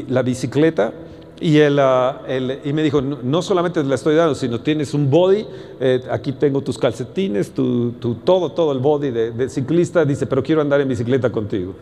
la 0.08 0.22
bicicleta 0.22 0.94
y, 1.42 1.60
ah, 1.60 2.22
y, 2.64 2.72
me 2.72 2.84
dijo, 2.84 3.02
no, 3.02 3.42
solamente 3.42 3.84
la 3.84 3.96
estoy 3.96 4.16
dando, 4.16 4.36
sino 4.36 4.62
tienes 4.62 4.94
un 4.94 5.10
body, 5.10 5.48
eh, 5.80 6.04
aquí 6.12 6.34
tengo 6.34 6.62
tus 6.62 6.78
calcetines, 6.78 7.50
tu, 7.52 7.94
todo, 8.24 8.52
todo 8.52 8.72
el 8.72 8.78
body 8.78 9.10
de, 9.10 9.50
ciclista, 9.50 10.06
dice, 10.06 10.28
pero 10.28 10.44
quiero 10.44 10.62
andar 10.62 10.80
en 10.82 10.88
bicicleta 10.88 11.32
contigo. 11.32 11.74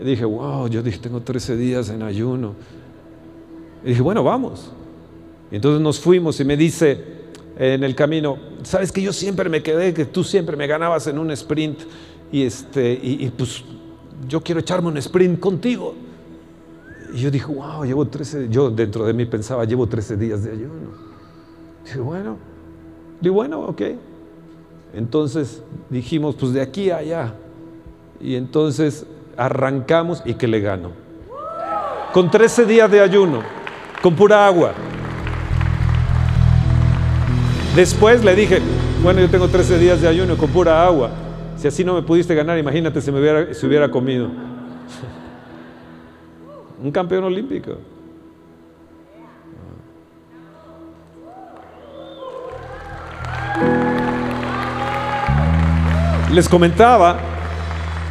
Y 0.00 0.04
dije, 0.04 0.24
wow, 0.24 0.66
yo 0.68 0.82
dije, 0.82 0.98
tengo 0.98 1.20
13 1.20 1.56
días 1.58 1.90
en 1.90 2.02
ayuno. 2.02 2.54
Y 3.84 3.90
dije, 3.90 4.00
bueno, 4.00 4.24
vamos. 4.24 4.72
Y 5.52 5.56
entonces 5.56 5.82
nos 5.82 6.00
fuimos 6.00 6.40
y 6.40 6.44
me 6.44 6.56
dice 6.56 7.04
en 7.58 7.84
el 7.84 7.94
camino, 7.94 8.38
sabes 8.62 8.90
que 8.90 9.02
yo 9.02 9.12
siempre 9.12 9.50
me 9.50 9.62
quedé, 9.62 9.92
que 9.92 10.06
tú 10.06 10.24
siempre 10.24 10.56
me 10.56 10.66
ganabas 10.66 11.06
en 11.06 11.18
un 11.18 11.30
sprint 11.32 11.80
y, 12.32 12.42
este, 12.42 12.98
y, 13.00 13.30
pues 13.36 13.62
yo 14.26 14.40
quiero 14.40 14.60
echarme 14.60 14.88
un 14.88 14.96
sprint 14.96 15.38
contigo. 15.38 15.94
Y 17.14 17.18
yo 17.18 17.30
dije, 17.30 17.46
wow, 17.46 17.84
llevo 17.84 18.04
13, 18.08 18.48
yo 18.48 18.70
dentro 18.70 19.06
de 19.06 19.12
mí 19.12 19.24
pensaba, 19.24 19.64
llevo 19.64 19.86
13 19.86 20.16
días 20.16 20.42
de 20.42 20.50
ayuno. 20.50 20.90
dije, 21.84 22.00
bueno, 22.00 22.36
y 23.20 23.28
bueno, 23.28 23.60
ok. 23.60 23.82
Entonces 24.92 25.62
dijimos, 25.90 26.34
pues 26.34 26.52
de 26.52 26.60
aquí 26.60 26.90
a 26.90 26.96
allá. 26.96 27.34
Y 28.20 28.34
entonces 28.34 29.06
arrancamos 29.36 30.22
y 30.24 30.34
que 30.34 30.48
le 30.48 30.58
gano. 30.58 30.90
Con 32.12 32.32
13 32.32 32.64
días 32.66 32.90
de 32.90 33.00
ayuno, 33.00 33.42
con 34.02 34.16
pura 34.16 34.44
agua. 34.44 34.72
Después 37.76 38.24
le 38.24 38.34
dije, 38.34 38.60
bueno, 39.04 39.20
yo 39.20 39.30
tengo 39.30 39.46
13 39.46 39.78
días 39.78 40.00
de 40.00 40.08
ayuno 40.08 40.36
con 40.36 40.50
pura 40.50 40.84
agua. 40.84 41.10
Si 41.58 41.68
así 41.68 41.84
no 41.84 41.94
me 41.94 42.02
pudiste 42.02 42.34
ganar, 42.34 42.58
imagínate 42.58 43.00
si 43.00 43.12
me 43.12 43.20
hubiera, 43.20 43.46
hubiera 43.62 43.88
comido. 43.88 44.30
Un 46.84 46.92
campeón 46.92 47.24
olímpico. 47.24 47.78
Les 56.30 56.46
comentaba 56.46 57.16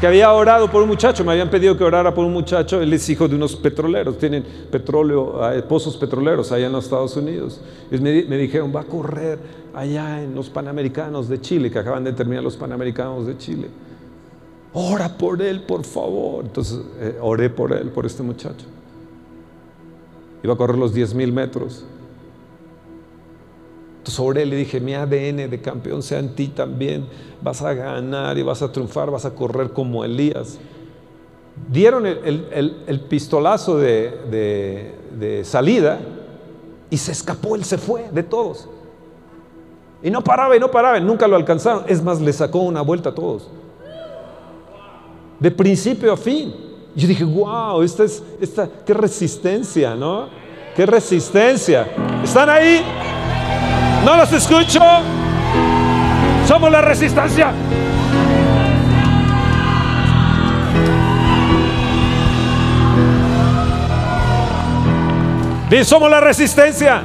que 0.02 0.08
había 0.08 0.34
orado 0.34 0.72
por 0.72 0.82
un 0.82 0.88
muchacho, 0.88 1.24
me 1.24 1.34
habían 1.34 1.52
pedido 1.52 1.78
que 1.78 1.84
orara 1.84 2.16
por 2.16 2.26
un 2.26 2.34
muchacho, 2.34 2.82
él 2.82 2.92
es 2.94 3.08
hijo 3.10 3.28
de 3.28 3.36
unos 3.36 3.56
petroleros, 3.56 4.18
tienen 4.18 4.44
petróleo, 4.72 5.54
eh, 5.54 5.62
pozos 5.62 5.96
petroleros 5.96 6.52
allá 6.52 6.66
en 6.66 6.72
los 6.72 6.86
Estados 6.86 7.16
Unidos. 7.16 7.62
Me 7.92 8.38
dijeron, 8.38 8.74
va 8.76 8.82
a 8.82 8.86
correr 8.86 9.38
allá 9.76 10.24
en 10.24 10.34
los 10.34 10.50
Panamericanos 10.50 11.30
de 11.30 11.40
Chile, 11.40 11.70
que 11.70 11.78
acaban 11.78 12.04
de 12.04 12.14
terminar 12.14 12.44
los 12.44 12.58
Panamericanos 12.58 13.28
de 13.28 13.38
Chile. 13.38 13.68
Ora 14.74 15.18
por 15.18 15.42
él, 15.42 15.62
por 15.62 15.84
favor. 15.84 16.46
Entonces 16.46 16.80
eh, 17.00 17.18
oré 17.22 17.50
por 17.50 17.72
él, 17.74 17.90
por 17.90 18.06
este 18.06 18.24
muchacho. 18.24 18.66
Iba 20.42 20.54
a 20.54 20.58
correr 20.58 20.78
los 20.78 20.94
10 20.94 21.14
mil 21.14 21.32
metros. 21.32 21.86
Entonces 24.00 24.20
oré, 24.20 24.46
le 24.46 24.56
dije, 24.56 24.82
mi 24.82 24.96
ADN 24.96 25.50
de 25.50 25.62
campeón 25.62 26.02
sea 26.02 26.20
en 26.20 26.36
ti 26.36 26.48
también. 26.48 27.06
Vas 27.42 27.62
a 27.62 27.74
ganar 27.74 28.38
y 28.38 28.44
vas 28.44 28.62
a 28.62 28.72
triunfar, 28.72 29.12
vas 29.12 29.26
a 29.26 29.34
correr 29.34 29.70
como 29.70 30.04
Elías. 30.04 30.58
Dieron 31.72 32.06
el, 32.08 33.06
pistolazo 33.08 33.78
de, 33.78 34.92
de 35.18 35.44
salida 35.46 36.00
y 36.90 36.98
se 36.98 37.12
escapó, 37.12 37.56
él 37.56 37.64
se 37.64 37.78
fue 37.78 38.10
de 38.12 38.24
todos. 38.24 38.68
Y 40.02 40.12
no 40.12 40.24
paraba 40.24 40.56
y 40.58 40.60
no 40.60 40.70
paraba, 40.70 41.00
nunca 41.00 41.28
lo 41.28 41.36
alcanzaron. 41.38 41.86
Es 41.88 42.04
más, 42.04 42.20
le 42.20 42.34
sacó 42.34 42.60
una 42.60 42.82
vuelta 42.82 43.10
a 43.10 43.16
todos. 43.16 43.48
De 45.44 45.52
principio 45.52 46.14
a 46.14 46.16
fin. 46.16 46.56
Yo 46.96 47.06
dije, 47.06 47.26
wow, 47.26 47.82
esta 47.82 48.06
es, 48.06 48.24
esta, 48.40 48.70
qué 48.86 48.94
resistencia, 48.94 49.94
¿no? 49.94 50.30
Qué 50.74 50.86
resistencia. 50.86 51.86
¿Están 52.24 52.50
ahí? 52.50 52.82
¿No 54.06 54.16
los 54.16 54.32
escucho? 54.32 54.80
Somos 56.48 56.72
la 56.72 56.80
resistencia. 56.80 57.52
somos 65.84 66.10
la 66.10 66.22
resistencia. 66.22 67.04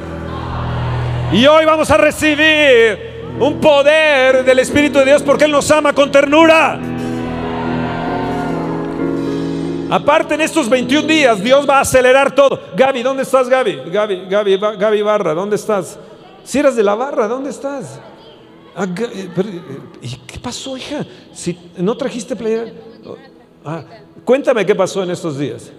Y 1.33 1.45
hoy 1.45 1.65
vamos 1.65 1.91
a 1.91 1.97
recibir 1.97 3.35
un 3.37 3.59
poder 3.59 4.45
del 4.45 4.59
Espíritu 4.59 4.99
de 4.99 5.05
Dios 5.05 5.23
porque 5.23 5.43
Él 5.43 5.51
nos 5.51 5.69
ama 5.71 5.91
con 5.91 6.09
ternura. 6.09 6.79
Aparte 9.89 10.35
en 10.35 10.41
estos 10.41 10.69
21 10.69 11.07
días 11.07 11.43
Dios 11.43 11.67
va 11.67 11.77
a 11.77 11.81
acelerar 11.81 12.33
todo. 12.33 12.59
Gaby, 12.75 13.03
¿dónde 13.03 13.23
estás 13.23 13.49
Gaby? 13.49 13.89
Gaby, 13.91 14.27
Gaby, 14.29 14.57
Gaby 14.57 15.01
Barra, 15.01 15.33
¿dónde 15.33 15.55
estás? 15.55 15.97
Si 16.43 16.59
eras 16.59 16.75
de 16.75 16.83
la 16.83 16.95
barra, 16.95 17.27
¿dónde 17.27 17.49
estás? 17.49 17.99
Ah, 18.75 18.85
eh, 18.85 19.29
eh, 19.35 19.61
¿Y 20.01 20.15
qué 20.25 20.39
pasó, 20.39 20.77
hija? 20.77 21.05
Si 21.33 21.57
no 21.77 21.97
trajiste 21.97 22.35
playera. 22.35 22.71
Ah, 23.65 23.83
cuéntame 24.23 24.65
qué 24.65 24.73
pasó 24.75 25.03
en 25.03 25.11
estos 25.11 25.37
días. 25.37 25.71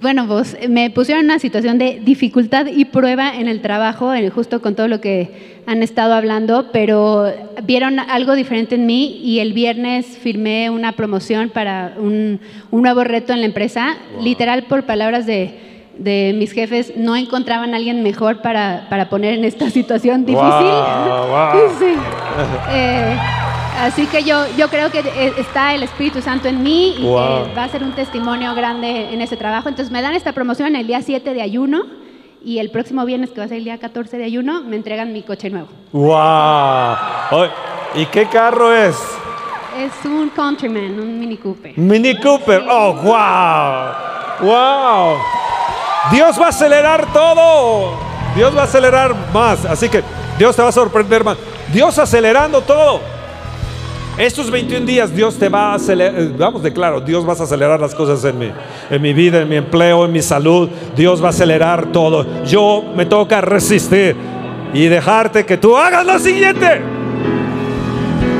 Bueno, 0.00 0.26
pues 0.26 0.56
me 0.68 0.90
pusieron 0.90 1.24
en 1.24 1.30
una 1.30 1.38
situación 1.38 1.78
de 1.78 2.00
dificultad 2.02 2.66
y 2.66 2.84
prueba 2.86 3.36
en 3.36 3.46
el 3.48 3.60
trabajo, 3.60 4.12
en- 4.14 4.30
justo 4.30 4.60
con 4.62 4.74
todo 4.74 4.88
lo 4.88 5.00
que 5.00 5.52
han 5.66 5.82
estado 5.82 6.14
hablando, 6.14 6.70
pero 6.72 7.26
vieron 7.62 8.00
algo 8.00 8.34
diferente 8.34 8.74
en 8.74 8.86
mí 8.86 9.20
y 9.22 9.38
el 9.40 9.52
viernes 9.52 10.06
firmé 10.06 10.70
una 10.70 10.92
promoción 10.92 11.50
para 11.50 11.94
un, 11.98 12.40
un 12.70 12.82
nuevo 12.82 13.04
reto 13.04 13.32
en 13.32 13.40
la 13.40 13.46
empresa. 13.46 13.96
Literal, 14.20 14.64
por 14.64 14.84
palabras 14.84 15.24
de, 15.26 15.54
de 15.98 16.34
mis 16.36 16.50
jefes, 16.52 16.94
no 16.96 17.14
encontraban 17.14 17.74
a 17.74 17.76
alguien 17.76 18.02
mejor 18.02 18.42
para, 18.42 18.86
para 18.90 19.08
poner 19.08 19.34
en 19.34 19.44
esta 19.44 19.70
situación 19.70 20.24
difícil. 20.24 20.40
Guau. 20.50 21.58
Sí. 21.78 21.94
Eh, 22.72 23.16
así 23.80 24.06
que 24.06 24.22
yo, 24.24 24.44
yo 24.56 24.68
creo 24.68 24.90
que 24.90 25.00
eh, 25.00 25.32
está 25.38 25.74
el 25.74 25.82
Espíritu 25.82 26.22
Santo 26.22 26.48
en 26.48 26.62
mí 26.62 26.96
y 26.98 27.02
Guau. 27.06 27.46
que 27.46 27.54
va 27.54 27.64
a 27.64 27.68
ser 27.68 27.82
un 27.82 27.92
testimonio 27.92 28.54
grande 28.54 29.12
en 29.12 29.20
ese 29.20 29.36
trabajo. 29.36 29.68
Entonces 29.68 29.92
me 29.92 30.02
dan 30.02 30.14
esta 30.14 30.32
promoción 30.32 30.76
el 30.76 30.86
día 30.86 31.02
7 31.02 31.34
de 31.34 31.42
ayuno 31.42 31.82
y 32.44 32.58
el 32.58 32.70
próximo 32.70 33.04
viernes, 33.04 33.30
que 33.30 33.38
va 33.38 33.44
a 33.44 33.48
ser 33.48 33.58
el 33.58 33.64
día 33.64 33.78
14 33.78 34.18
de 34.18 34.24
ayuno, 34.24 34.62
me 34.62 34.76
entregan 34.76 35.12
mi 35.12 35.22
coche 35.22 35.48
nuevo. 35.50 35.68
¡Wow! 35.92 37.48
¿Y 37.94 38.06
qué 38.06 38.26
carro 38.26 38.74
es? 38.74 38.96
Es 39.78 39.92
un 40.04 40.28
Countryman, 40.30 40.98
un 40.98 41.18
Mini 41.20 41.36
Cooper. 41.36 41.72
Mini 41.78 42.18
Cooper. 42.18 42.62
¡Oh, 42.68 42.94
wow! 42.94 44.48
¡Wow! 44.48 45.18
Dios 46.10 46.38
va 46.40 46.46
a 46.46 46.48
acelerar 46.48 47.12
todo. 47.12 47.92
Dios 48.34 48.54
va 48.56 48.62
a 48.62 48.64
acelerar 48.64 49.14
más. 49.32 49.64
Así 49.64 49.88
que 49.88 50.02
Dios 50.36 50.56
te 50.56 50.62
va 50.62 50.68
a 50.68 50.72
sorprender 50.72 51.22
más. 51.24 51.38
Dios 51.72 51.98
acelerando 51.98 52.60
todo. 52.62 53.00
Estos 54.18 54.50
21 54.50 54.84
días 54.86 55.14
Dios 55.14 55.36
te 55.38 55.48
va 55.48 55.72
a 55.72 55.74
acelerar, 55.74 56.36
vamos 56.36 56.62
de 56.62 56.72
claro, 56.72 57.00
Dios 57.00 57.24
va 57.26 57.30
a 57.30 57.32
acelerar 57.32 57.80
las 57.80 57.94
cosas 57.94 58.22
en 58.24 58.38
mi, 58.38 58.52
en 58.90 59.00
mi 59.02 59.12
vida, 59.14 59.40
en 59.40 59.48
mi 59.48 59.56
empleo, 59.56 60.04
en 60.04 60.12
mi 60.12 60.20
salud. 60.20 60.68
Dios 60.94 61.22
va 61.22 61.28
a 61.28 61.30
acelerar 61.30 61.90
todo. 61.92 62.26
Yo 62.44 62.84
me 62.94 63.06
toca 63.06 63.40
resistir 63.40 64.14
y 64.74 64.84
dejarte 64.86 65.46
que 65.46 65.56
tú 65.56 65.76
hagas 65.76 66.04
lo 66.04 66.18
siguiente. 66.18 66.80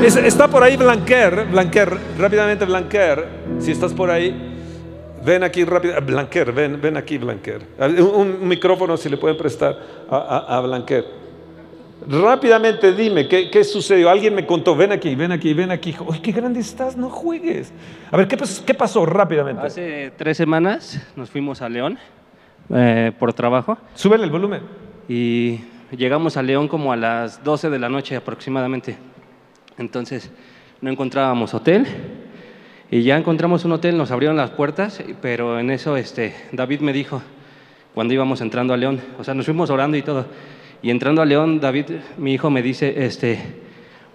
Es- 0.05 0.15
está 0.15 0.47
por 0.47 0.61
ahí 0.63 0.77
Blanquer, 0.77 1.47
Blanquer, 1.51 1.97
rápidamente 2.19 2.65
Blanquer, 2.65 3.25
si 3.59 3.71
estás 3.71 3.93
por 3.93 4.11
ahí, 4.11 4.35
ven 5.25 5.43
aquí 5.43 5.63
rápido, 5.65 5.95
Blanquer, 6.01 6.51
ven, 6.51 6.79
ven 6.81 6.97
aquí 6.97 7.17
Blanquer. 7.17 7.61
Un, 7.79 8.35
un 8.41 8.47
micrófono 8.47 8.95
si 8.95 9.09
le 9.09 9.17
pueden 9.17 9.37
prestar 9.37 9.75
a 10.09 10.59
Blanquer. 10.63 11.22
Rápidamente 12.07 12.93
dime, 12.93 13.27
¿qué, 13.27 13.49
¿qué 13.49 13.63
sucedió? 13.63 14.09
Alguien 14.09 14.35
me 14.35 14.45
contó, 14.45 14.75
ven 14.75 14.91
aquí, 14.91 15.15
ven 15.15 15.31
aquí, 15.31 15.53
ven 15.53 15.71
aquí. 15.71 15.95
Oye, 16.05 16.21
qué 16.21 16.31
grande 16.31 16.59
estás, 16.59 16.97
no 16.97 17.09
juegues. 17.09 17.71
A 18.11 18.17
ver, 18.17 18.27
¿qué, 18.27 18.37
pas- 18.37 18.63
qué 18.63 18.73
pasó 18.73 19.05
rápidamente? 19.05 19.65
Hace 19.65 20.11
tres 20.17 20.37
semanas 20.37 21.01
nos 21.15 21.29
fuimos 21.29 21.61
a 21.61 21.69
León 21.69 21.97
eh, 22.73 23.11
por 23.19 23.33
trabajo 23.33 23.77
Súbele 23.95 24.23
el 24.25 24.31
volumen. 24.31 24.61
y 25.07 25.59
llegamos 25.95 26.37
a 26.37 26.43
León 26.43 26.67
como 26.67 26.91
a 26.91 26.95
las 26.95 27.43
12 27.43 27.69
de 27.69 27.79
la 27.79 27.89
noche 27.89 28.15
aproximadamente. 28.15 28.97
Entonces 29.77 30.31
no 30.81 30.89
encontrábamos 30.89 31.53
hotel 31.53 31.85
y 32.91 33.01
ya 33.03 33.17
encontramos 33.17 33.65
un 33.65 33.71
hotel, 33.71 33.97
nos 33.97 34.11
abrieron 34.11 34.37
las 34.37 34.51
puertas, 34.51 35.01
pero 35.21 35.59
en 35.59 35.71
eso 35.71 35.97
este, 35.97 36.35
David 36.51 36.81
me 36.81 36.93
dijo 36.93 37.21
cuando 37.93 38.13
íbamos 38.13 38.41
entrando 38.41 38.73
a 38.73 38.77
León, 38.77 38.99
o 39.19 39.23
sea, 39.23 39.33
nos 39.33 39.45
fuimos 39.45 39.69
orando 39.69 39.95
y 39.97 40.01
todo. 40.01 40.25
Y 40.83 40.89
entrando 40.89 41.21
a 41.21 41.25
León, 41.25 41.61
David, 41.61 41.85
mi 42.17 42.33
hijo, 42.33 42.49
me 42.49 42.61
dice, 42.61 43.05
este, 43.05 43.39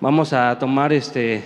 vamos 0.01 0.35
a 0.35 0.59
tomar 0.59 0.93
este 0.93 1.43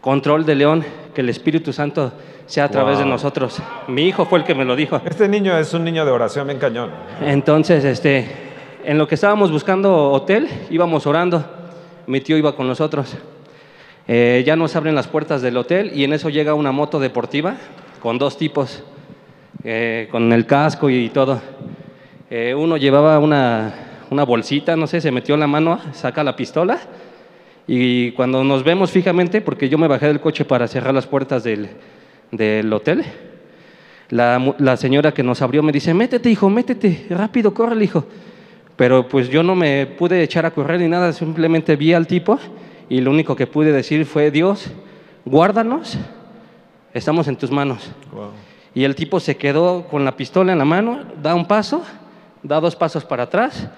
control 0.00 0.46
de 0.46 0.54
León, 0.54 0.82
que 1.14 1.20
el 1.20 1.28
Espíritu 1.28 1.74
Santo 1.74 2.10
sea 2.46 2.64
a 2.64 2.70
través 2.70 2.98
de 2.98 3.04
nosotros. 3.04 3.60
Mi 3.86 4.08
hijo 4.08 4.24
fue 4.24 4.38
el 4.38 4.46
que 4.46 4.54
me 4.54 4.64
lo 4.64 4.76
dijo. 4.76 4.98
Este 5.04 5.28
niño 5.28 5.58
es 5.58 5.74
un 5.74 5.84
niño 5.84 6.06
de 6.06 6.10
oración 6.10 6.46
bien 6.46 6.58
cañón. 6.58 6.88
Entonces, 7.20 7.84
este, 7.84 8.26
en 8.82 8.96
lo 8.96 9.06
que 9.06 9.16
estábamos 9.16 9.52
buscando 9.52 10.10
hotel, 10.10 10.48
íbamos 10.70 11.06
orando. 11.06 11.44
Mi 12.06 12.22
tío 12.22 12.38
iba 12.38 12.56
con 12.56 12.66
nosotros. 12.66 13.18
Eh, 14.08 14.42
ya 14.46 14.56
nos 14.56 14.74
abren 14.74 14.94
las 14.94 15.06
puertas 15.06 15.42
del 15.42 15.58
hotel 15.58 15.92
y 15.94 16.04
en 16.04 16.14
eso 16.14 16.30
llega 16.30 16.54
una 16.54 16.72
moto 16.72 16.98
deportiva 16.98 17.56
con 18.00 18.16
dos 18.16 18.38
tipos, 18.38 18.82
eh, 19.64 20.08
con 20.10 20.32
el 20.32 20.46
casco 20.46 20.88
y 20.88 21.10
todo. 21.10 21.42
Eh, 22.30 22.54
uno 22.54 22.78
llevaba 22.78 23.18
una, 23.18 23.89
una 24.10 24.24
bolsita, 24.24 24.76
no 24.76 24.86
sé, 24.86 25.00
se 25.00 25.10
metió 25.10 25.36
la 25.36 25.46
mano, 25.46 25.80
saca 25.92 26.22
la 26.22 26.36
pistola 26.36 26.78
y 27.66 28.10
cuando 28.12 28.42
nos 28.42 28.64
vemos 28.64 28.90
fijamente, 28.90 29.40
porque 29.40 29.68
yo 29.68 29.78
me 29.78 29.86
bajé 29.86 30.08
del 30.08 30.20
coche 30.20 30.44
para 30.44 30.66
cerrar 30.66 30.92
las 30.92 31.06
puertas 31.06 31.44
del, 31.44 31.68
del 32.32 32.72
hotel, 32.72 33.04
la, 34.08 34.54
la 34.58 34.76
señora 34.76 35.12
que 35.12 35.22
nos 35.22 35.40
abrió 35.40 35.62
me 35.62 35.70
dice, 35.70 35.94
métete, 35.94 36.28
hijo, 36.28 36.50
métete, 36.50 37.06
rápido, 37.10 37.54
corre, 37.54 37.82
hijo. 37.84 38.04
Pero 38.74 39.06
pues 39.06 39.28
yo 39.28 39.42
no 39.42 39.54
me 39.54 39.86
pude 39.86 40.22
echar 40.22 40.46
a 40.46 40.50
correr 40.50 40.80
ni 40.80 40.88
nada, 40.88 41.12
simplemente 41.12 41.76
vi 41.76 41.92
al 41.92 42.06
tipo 42.06 42.38
y 42.88 43.00
lo 43.00 43.12
único 43.12 43.36
que 43.36 43.46
pude 43.46 43.70
decir 43.70 44.04
fue, 44.04 44.32
Dios, 44.32 44.68
guárdanos, 45.24 45.96
estamos 46.92 47.28
en 47.28 47.36
tus 47.36 47.52
manos. 47.52 47.92
Y 48.74 48.82
el 48.82 48.96
tipo 48.96 49.20
se 49.20 49.36
quedó 49.36 49.86
con 49.86 50.04
la 50.04 50.16
pistola 50.16 50.52
en 50.52 50.58
la 50.58 50.64
mano, 50.64 51.04
da 51.22 51.34
un 51.34 51.46
paso, 51.46 51.82
da 52.42 52.58
dos 52.58 52.74
pasos 52.74 53.04
para 53.04 53.24
atrás, 53.24 53.68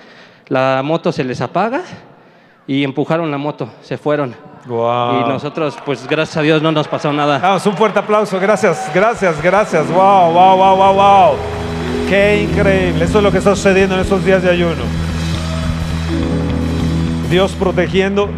la 0.48 0.82
moto 0.84 1.12
se 1.12 1.24
les 1.24 1.40
apaga 1.40 1.82
y 2.66 2.84
empujaron 2.84 3.30
la 3.30 3.38
moto, 3.38 3.68
se 3.82 3.96
fueron. 3.98 4.34
Wow. 4.66 5.20
Y 5.20 5.28
nosotros, 5.28 5.76
pues 5.84 6.06
gracias 6.06 6.36
a 6.36 6.42
Dios 6.42 6.62
no 6.62 6.70
nos 6.70 6.86
pasó 6.86 7.12
nada. 7.12 7.38
Vamos, 7.38 7.66
un 7.66 7.76
fuerte 7.76 7.98
aplauso. 7.98 8.38
Gracias, 8.38 8.90
gracias, 8.94 9.42
gracias. 9.42 9.88
Wow, 9.90 10.32
wow, 10.32 10.56
wow, 10.56 10.76
wow, 10.76 10.94
wow. 10.94 11.36
Qué 12.08 12.42
increíble. 12.48 13.04
Eso 13.04 13.18
es 13.18 13.24
lo 13.24 13.32
que 13.32 13.38
está 13.38 13.56
sucediendo 13.56 13.94
en 13.96 14.02
estos 14.02 14.24
días 14.24 14.42
de 14.42 14.50
ayuno. 14.50 14.82
Dios 17.28 17.52
protegiendo. 17.52 18.28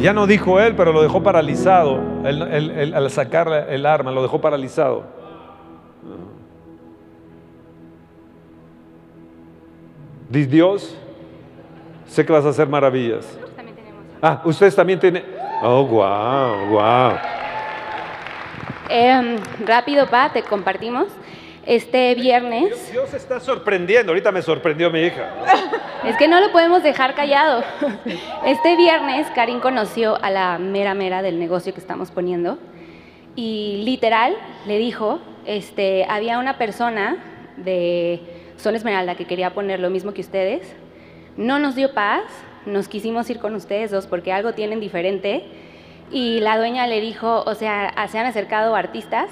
Ya 0.00 0.12
no 0.12 0.26
dijo 0.26 0.60
él, 0.60 0.74
pero 0.76 0.92
lo 0.92 1.02
dejó 1.02 1.22
paralizado. 1.22 1.98
Él- 2.24 2.42
él- 2.42 2.70
él- 2.72 2.94
al 2.94 3.10
sacar 3.10 3.66
el 3.68 3.86
arma, 3.86 4.10
lo 4.12 4.22
dejó 4.22 4.40
paralizado. 4.40 5.04
Di 10.28 10.44
Dios, 10.44 10.94
sé 12.06 12.24
que 12.24 12.32
vas 12.32 12.44
a 12.44 12.50
hacer 12.50 12.68
maravillas. 12.68 13.26
Ah, 14.20 14.42
ustedes 14.44 14.76
también 14.76 15.00
tienen. 15.00 15.24
Oh, 15.62 15.84
wow, 15.84 16.68
wow. 16.68 17.18
Em, 18.88 19.38
rápido, 19.64 20.06
pa, 20.06 20.30
te 20.32 20.42
compartimos. 20.42 21.06
Este 21.64 22.14
viernes, 22.14 22.90
Dios 22.90 23.12
está 23.12 23.40
sorprendiendo. 23.40 24.12
Ahorita 24.12 24.32
me 24.32 24.40
sorprendió 24.40 24.90
mi 24.90 25.00
hija. 25.00 25.30
es 26.04 26.16
que 26.16 26.26
no 26.26 26.40
lo 26.40 26.50
podemos 26.50 26.82
dejar 26.82 27.14
callado. 27.14 27.62
Este 28.44 28.76
viernes, 28.76 29.26
Karin 29.34 29.60
conoció 29.60 30.16
a 30.22 30.30
la 30.30 30.58
mera 30.58 30.94
mera 30.94 31.20
del 31.20 31.38
negocio 31.38 31.74
que 31.74 31.80
estamos 31.80 32.10
poniendo 32.10 32.58
y 33.36 33.82
literal 33.84 34.34
le 34.66 34.78
dijo, 34.78 35.20
este, 35.46 36.06
había 36.08 36.38
una 36.38 36.58
persona 36.58 37.18
de 37.56 38.37
Son 38.58 38.74
Esmeralda 38.74 39.14
que 39.14 39.24
quería 39.24 39.54
poner 39.54 39.80
lo 39.80 39.88
mismo 39.88 40.12
que 40.12 40.20
ustedes. 40.20 40.62
No 41.36 41.58
nos 41.58 41.76
dio 41.76 41.94
paz, 41.94 42.24
nos 42.66 42.88
quisimos 42.88 43.30
ir 43.30 43.38
con 43.38 43.54
ustedes 43.54 43.90
dos 43.90 44.06
porque 44.06 44.32
algo 44.32 44.52
tienen 44.52 44.80
diferente. 44.80 45.44
Y 46.10 46.40
la 46.40 46.58
dueña 46.58 46.86
le 46.86 47.00
dijo, 47.00 47.42
o 47.46 47.54
sea, 47.54 47.94
se 48.10 48.18
han 48.18 48.26
acercado 48.26 48.74
artistas 48.74 49.28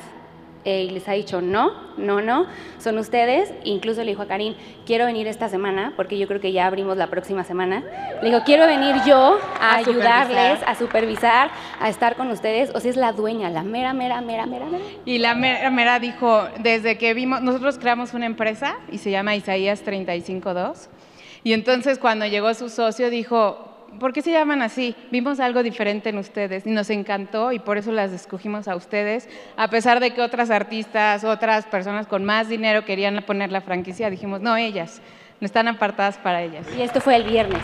eh, 0.66 0.82
y 0.82 0.90
les 0.90 1.08
ha 1.08 1.12
dicho, 1.12 1.40
no, 1.40 1.70
no, 1.96 2.20
no, 2.20 2.46
son 2.78 2.98
ustedes. 2.98 3.54
Incluso 3.62 4.02
le 4.02 4.08
dijo 4.08 4.22
a 4.22 4.26
Karin, 4.26 4.56
quiero 4.84 5.06
venir 5.06 5.28
esta 5.28 5.48
semana, 5.48 5.92
porque 5.94 6.18
yo 6.18 6.26
creo 6.26 6.40
que 6.40 6.50
ya 6.50 6.66
abrimos 6.66 6.96
la 6.96 7.06
próxima 7.06 7.44
semana. 7.44 7.84
Le 8.20 8.30
dijo, 8.30 8.42
quiero 8.44 8.66
venir 8.66 8.96
yo 9.06 9.38
a, 9.60 9.74
A 9.74 9.76
ayudarles, 9.76 10.58
supervisar. 10.58 10.68
a 10.68 10.74
supervisar, 10.74 11.50
a 11.78 11.88
estar 11.88 12.16
con 12.16 12.32
ustedes. 12.32 12.70
O 12.74 12.80
sea, 12.80 12.90
es 12.90 12.96
la 12.96 13.12
dueña, 13.12 13.48
la 13.48 13.62
mera, 13.62 13.92
mera, 13.92 14.20
mera, 14.20 14.44
mera, 14.46 14.66
mera. 14.66 14.84
Y 15.04 15.18
la 15.18 15.36
mera, 15.36 15.70
mera 15.70 16.00
dijo, 16.00 16.48
desde 16.58 16.98
que 16.98 17.14
vimos, 17.14 17.42
nosotros 17.42 17.78
creamos 17.78 18.12
una 18.12 18.26
empresa 18.26 18.76
y 18.90 18.98
se 18.98 19.12
llama 19.12 19.36
Isaías 19.36 19.82
352. 19.82 20.88
Y 21.44 21.52
entonces 21.52 22.00
cuando 22.00 22.26
llegó 22.26 22.52
su 22.54 22.68
socio 22.68 23.08
dijo, 23.08 23.75
¿por 23.98 24.12
qué 24.12 24.22
se 24.22 24.30
llaman 24.32 24.62
así? 24.62 24.94
Vimos 25.10 25.40
algo 25.40 25.62
diferente 25.62 26.08
en 26.10 26.18
ustedes 26.18 26.66
y 26.66 26.70
nos 26.70 26.90
encantó 26.90 27.52
y 27.52 27.58
por 27.58 27.78
eso 27.78 27.92
las 27.92 28.12
escogimos 28.12 28.68
a 28.68 28.76
ustedes. 28.76 29.28
A 29.56 29.68
pesar 29.68 30.00
de 30.00 30.12
que 30.12 30.20
otras 30.22 30.50
artistas, 30.50 31.24
otras 31.24 31.66
personas 31.66 32.06
con 32.06 32.24
más 32.24 32.48
dinero 32.48 32.84
querían 32.84 33.22
poner 33.26 33.50
la 33.52 33.60
franquicia, 33.60 34.10
dijimos, 34.10 34.40
no, 34.40 34.56
ellas, 34.56 35.00
no 35.40 35.46
están 35.46 35.68
apartadas 35.68 36.18
para 36.18 36.42
ellas. 36.42 36.66
Y 36.76 36.82
esto 36.82 37.00
fue 37.00 37.16
el 37.16 37.24
viernes. 37.24 37.60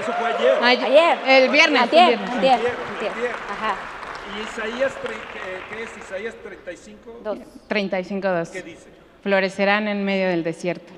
Eso 0.00 0.12
fue 0.12 0.28
ayer. 0.28 0.54
Ay- 0.62 0.76
Ayer. 0.84 1.18
El 1.26 1.50
viernes. 1.50 1.78
el 1.78 1.84
Antier, 1.84 2.06
viernes. 2.08 2.30
antier, 2.30 2.52
Antier, 2.52 2.72
antier. 2.92 3.12
antier. 3.12 3.30
Ajá. 3.50 3.74
¿Y 4.36 4.42
Isaías, 4.42 4.92
qué 5.70 5.82
es 5.82 5.96
Isaías 5.96 6.34
35? 6.42 7.20
Dos. 7.24 7.38
35.2. 7.68 8.50
¿Qué 8.52 8.62
dice? 8.62 8.88
Florecerán 9.22 9.88
en 9.88 10.04
medio 10.04 10.28
del 10.28 10.44
desierto. 10.44 10.92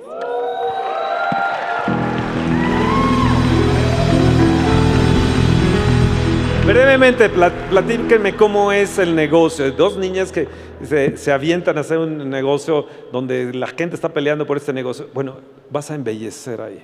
Brevemente, 6.68 7.30
platíquenme 7.30 8.34
cómo 8.34 8.70
es 8.72 8.98
el 8.98 9.14
negocio. 9.14 9.72
Dos 9.72 9.96
niñas 9.96 10.30
que 10.30 10.46
se, 10.84 11.16
se, 11.16 11.32
avientan 11.32 11.78
a 11.78 11.80
hacer 11.80 11.96
un 11.96 12.28
negocio 12.28 12.86
donde 13.10 13.54
la 13.54 13.68
gente 13.68 13.94
está 13.94 14.10
peleando 14.10 14.46
por 14.46 14.58
este 14.58 14.74
negocio. 14.74 15.08
Bueno, 15.14 15.38
vas 15.70 15.90
a 15.90 15.94
embellecer 15.94 16.60
ahí. 16.60 16.82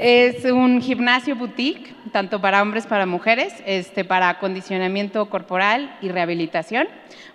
Es 0.00 0.44
un 0.44 0.82
gimnasio 0.82 1.36
boutique, 1.36 1.94
tanto 2.10 2.40
para 2.40 2.60
hombres 2.60 2.82
como 2.82 2.96
para 2.96 3.06
mujeres, 3.06 3.54
este, 3.64 4.04
para 4.04 4.28
acondicionamiento 4.28 5.30
corporal 5.30 5.96
y 6.02 6.08
rehabilitación. 6.08 6.88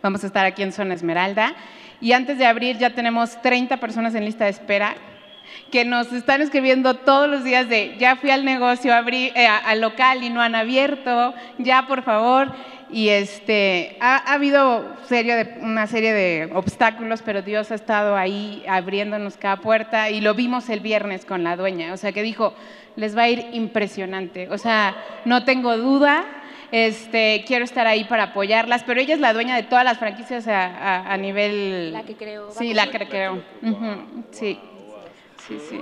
Vamos 0.04 0.26
a 0.26 0.28
estar 0.28 0.46
aquí 0.46 0.62
en 0.62 0.74
Zona 0.74 0.94
Esmeralda. 0.94 1.56
Y 2.02 2.12
antes 2.12 2.38
de 2.38 2.46
abrir 2.46 2.78
ya 2.78 2.90
tenemos 2.90 3.42
30 3.42 3.78
personas 3.78 4.14
en 4.14 4.26
lista 4.26 4.44
de 4.44 4.52
espera 4.52 4.98
que 5.72 5.86
nos 5.86 6.12
están 6.14 6.42
escribiendo 6.42 6.94
todos 6.94 7.30
los 7.30 7.44
días 7.44 7.68
de 7.70 7.96
ya 7.98 8.16
fui 8.16 8.30
al 8.30 8.46
negocio, 8.46 8.94
abrí 8.94 9.32
eh, 9.36 9.48
al 9.48 9.82
local 9.82 10.24
y 10.24 10.30
no 10.30 10.42
han 10.42 10.56
abierto, 10.56 11.34
ya 11.58 11.86
por 11.88 12.04
favor. 12.04 12.54
Y 12.92 13.10
este, 13.10 13.98
ha, 14.00 14.34
habido 14.34 14.86
una 15.62 15.88
serie 15.88 16.14
de 16.14 16.52
obstáculos, 16.54 17.24
pero 17.24 17.42
Dios 17.42 17.72
ha 17.72 17.76
estado 17.76 18.16
ahí 18.16 18.64
abriéndonos 18.68 19.38
cada 19.38 19.58
puerta 19.58 20.12
y 20.12 20.22
lo 20.22 20.34
vimos 20.36 20.70
el 20.70 20.82
viernes 20.82 21.26
con 21.26 21.44
la 21.44 21.58
dueña. 21.58 21.94
O 21.94 21.98
sea, 21.98 22.12
que 22.12 22.22
dijo, 22.22 22.54
les 22.96 23.18
va 23.18 23.24
a 23.24 23.30
ir 23.30 23.48
impresionante. 23.54 24.50
O 24.50 24.58
sea, 24.58 24.96
no 25.26 25.44
tengo 25.44 25.76
duda, 25.78 26.26
este, 26.72 27.44
quiero 27.48 27.66
estar 27.66 27.88
ahí 27.88 28.04
para 28.04 28.24
apoyarlas, 28.24 28.84
pero 28.84 29.02
ella 29.02 29.16
es 29.16 29.20
la 29.20 29.34
dueña 29.34 29.56
de 29.56 29.64
todas 29.64 29.84
las 29.84 29.98
franquicias 29.98 30.48
a, 30.48 31.18
nivel... 31.18 31.92
La 31.92 32.04
que 32.04 32.16
creo. 32.16 32.52
Sí, 32.52 32.74
la 32.74 32.88
que 32.88 33.08
creo. 33.08 33.42
Sí, 34.32 34.60
sí, 35.48 35.58
sí. 35.70 35.80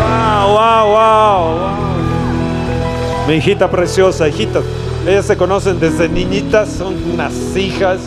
Wow, 0.00 0.48
wow, 0.52 0.90
wow. 0.92 1.56
Mi 3.28 3.34
hijita 3.34 3.70
preciosa, 3.70 4.28
hijitas. 4.28 4.64
Ellas 5.06 5.26
se 5.26 5.36
conocen 5.36 5.78
desde 5.78 6.08
niñitas, 6.08 6.68
son 6.68 6.94
unas 7.12 7.56
hijas. 7.56 8.00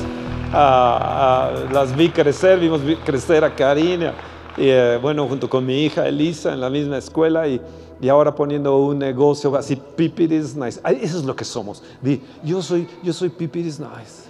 Ah, 0.51 1.51
ah, 1.51 1.51
las 1.71 1.95
vi 1.95 2.09
crecer, 2.09 2.59
vimos 2.59 2.81
crecer 3.05 3.43
a 3.43 3.55
Karina. 3.55 4.13
Y 4.57 4.67
eh, 4.67 4.97
bueno, 5.01 5.27
junto 5.27 5.49
con 5.49 5.65
mi 5.65 5.85
hija 5.85 6.07
Elisa 6.07 6.53
en 6.53 6.59
la 6.59 6.69
misma 6.69 6.97
escuela 6.97 7.47
y, 7.47 7.61
y 8.01 8.09
ahora 8.09 8.35
poniendo 8.35 8.77
un 8.77 8.99
negocio 8.99 9.55
así, 9.55 9.77
Pipiris 9.95 10.55
Nice. 10.55 10.81
Eso 10.83 11.19
es 11.19 11.23
lo 11.23 11.35
que 11.35 11.45
somos. 11.45 11.83
Di, 12.01 12.21
yo 12.43 12.61
soy, 12.61 12.87
yo 13.03 13.13
soy 13.13 13.29
Pipiris 13.29 13.79
Nice. 13.79 14.27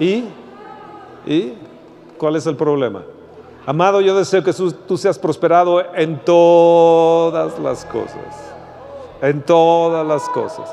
¿Y? 0.00 0.24
¿Y? 1.26 1.52
¿Cuál 2.18 2.36
es 2.36 2.46
el 2.46 2.56
problema? 2.56 3.02
Amado, 3.66 4.00
yo 4.00 4.16
deseo 4.16 4.42
que 4.42 4.52
tú 4.52 4.96
seas 4.96 5.18
prosperado 5.18 5.82
en 5.94 6.18
todas 6.24 7.58
las 7.58 7.84
cosas 7.84 8.50
en 9.22 9.42
todas 9.42 10.06
las 10.06 10.28
cosas. 10.28 10.70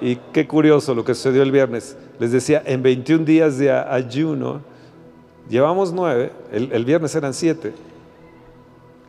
Y 0.00 0.16
qué 0.32 0.46
curioso 0.46 0.94
lo 0.94 1.04
que 1.04 1.14
sucedió 1.14 1.42
el 1.42 1.52
viernes. 1.52 1.96
Les 2.18 2.32
decía, 2.32 2.62
en 2.64 2.82
21 2.82 3.24
días 3.24 3.58
de 3.58 3.70
ayuno, 3.70 4.60
llevamos 5.48 5.92
nueve, 5.92 6.32
el, 6.50 6.84
viernes 6.84 7.14
eran 7.14 7.34
siete. 7.34 7.72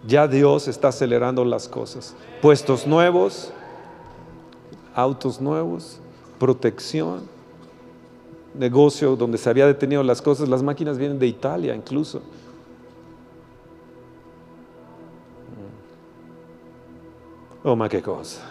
Ya 0.06 0.28
Dios 0.28 0.68
está 0.68 0.90
acelerando 0.90 1.46
las 1.46 1.68
cosas. 1.68 2.16
Puestos 2.42 2.86
nuevos, 2.86 3.52
autos 4.94 5.42
nuevos, 5.42 6.00
protección, 6.40 7.22
negocio 8.56 9.16
donde 9.16 9.38
se 9.38 9.50
había 9.50 9.68
detenido 9.68 10.04
las 10.04 10.22
cosas. 10.22 10.50
Las 10.50 10.64
máquinas 10.64 10.98
vienen 10.98 11.20
de 11.20 11.28
Italia 11.28 11.76
incluso. 11.76 12.22
Oh, 17.64 17.76
ma 17.76 17.88
qué 17.88 18.02
cosa. 18.02 18.42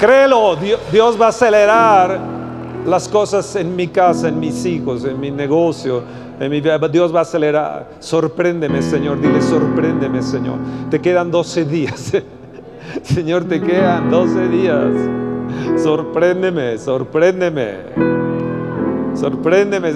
Créelo, 0.00 0.56
Dios 0.90 1.20
va 1.20 1.26
a 1.26 1.28
acelerar 1.28 2.20
las 2.84 3.08
cosas 3.08 3.54
en 3.54 3.76
mi 3.76 3.86
casa, 3.86 4.26
en 4.26 4.40
mis 4.40 4.64
hijos, 4.64 5.04
en 5.04 5.20
mi 5.20 5.30
negocio. 5.30 6.02
Dios 6.90 7.14
va 7.14 7.20
a 7.20 7.22
acelerar. 7.22 7.88
Sorpréndeme, 8.00 8.82
Señor. 8.82 9.20
Dile, 9.20 9.40
sorpréndeme, 9.40 10.22
Señor. 10.22 10.58
Te 10.90 11.00
quedan 11.00 11.30
12 11.30 11.64
días. 11.64 12.12
Señor, 13.02 13.44
te 13.44 13.60
quedan 13.60 14.10
12 14.10 14.48
días. 14.48 14.92
Sorpréndeme, 15.82 16.78
sorpréndeme. 16.78 17.74
Sorpréndeme. 19.14 19.92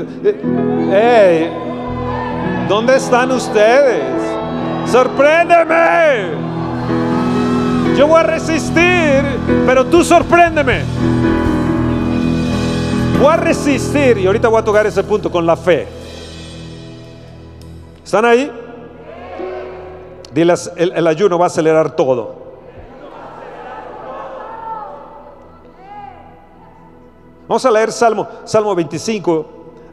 Hey, 0.93 1.51
¿dónde 2.69 2.97
están 2.97 3.31
ustedes? 3.33 4.03
Sorpréndeme. 4.87 6.47
Yo 7.97 8.07
voy 8.07 8.21
a 8.21 8.25
resistir, 8.25 9.23
pero 9.67 9.87
tú 9.87 10.05
sorpréndeme. 10.05 10.83
Voy 13.19 13.33
a 13.33 13.37
resistir 13.37 14.19
y 14.19 14.27
ahorita 14.27 14.49
voy 14.49 14.61
a 14.61 14.65
tocar 14.65 14.87
ese 14.87 15.03
punto 15.03 15.31
con 15.31 15.47
la 15.47 15.57
fe. 15.57 16.06
¿Están 18.07 18.25
ahí? 18.25 18.49
El 20.33 21.07
ayuno 21.09 21.41
va 21.41 21.47
a 21.47 21.49
acelerar 21.49 21.97
todo. 21.97 22.37
Vamos 27.49 27.67
a 27.67 27.71
leer 27.73 27.91
Salmo, 27.91 28.29
Salmo 28.45 28.77
25 28.77 29.47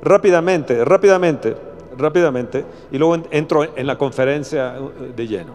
rápidamente, 0.03 0.85
rápidamente, 0.85 1.57
rápidamente, 1.97 2.63
y 2.91 2.99
luego 2.99 3.17
entro 3.31 3.63
en 3.75 3.87
la 3.87 3.97
conferencia 3.97 4.75
de 5.15 5.27
lleno. 5.27 5.53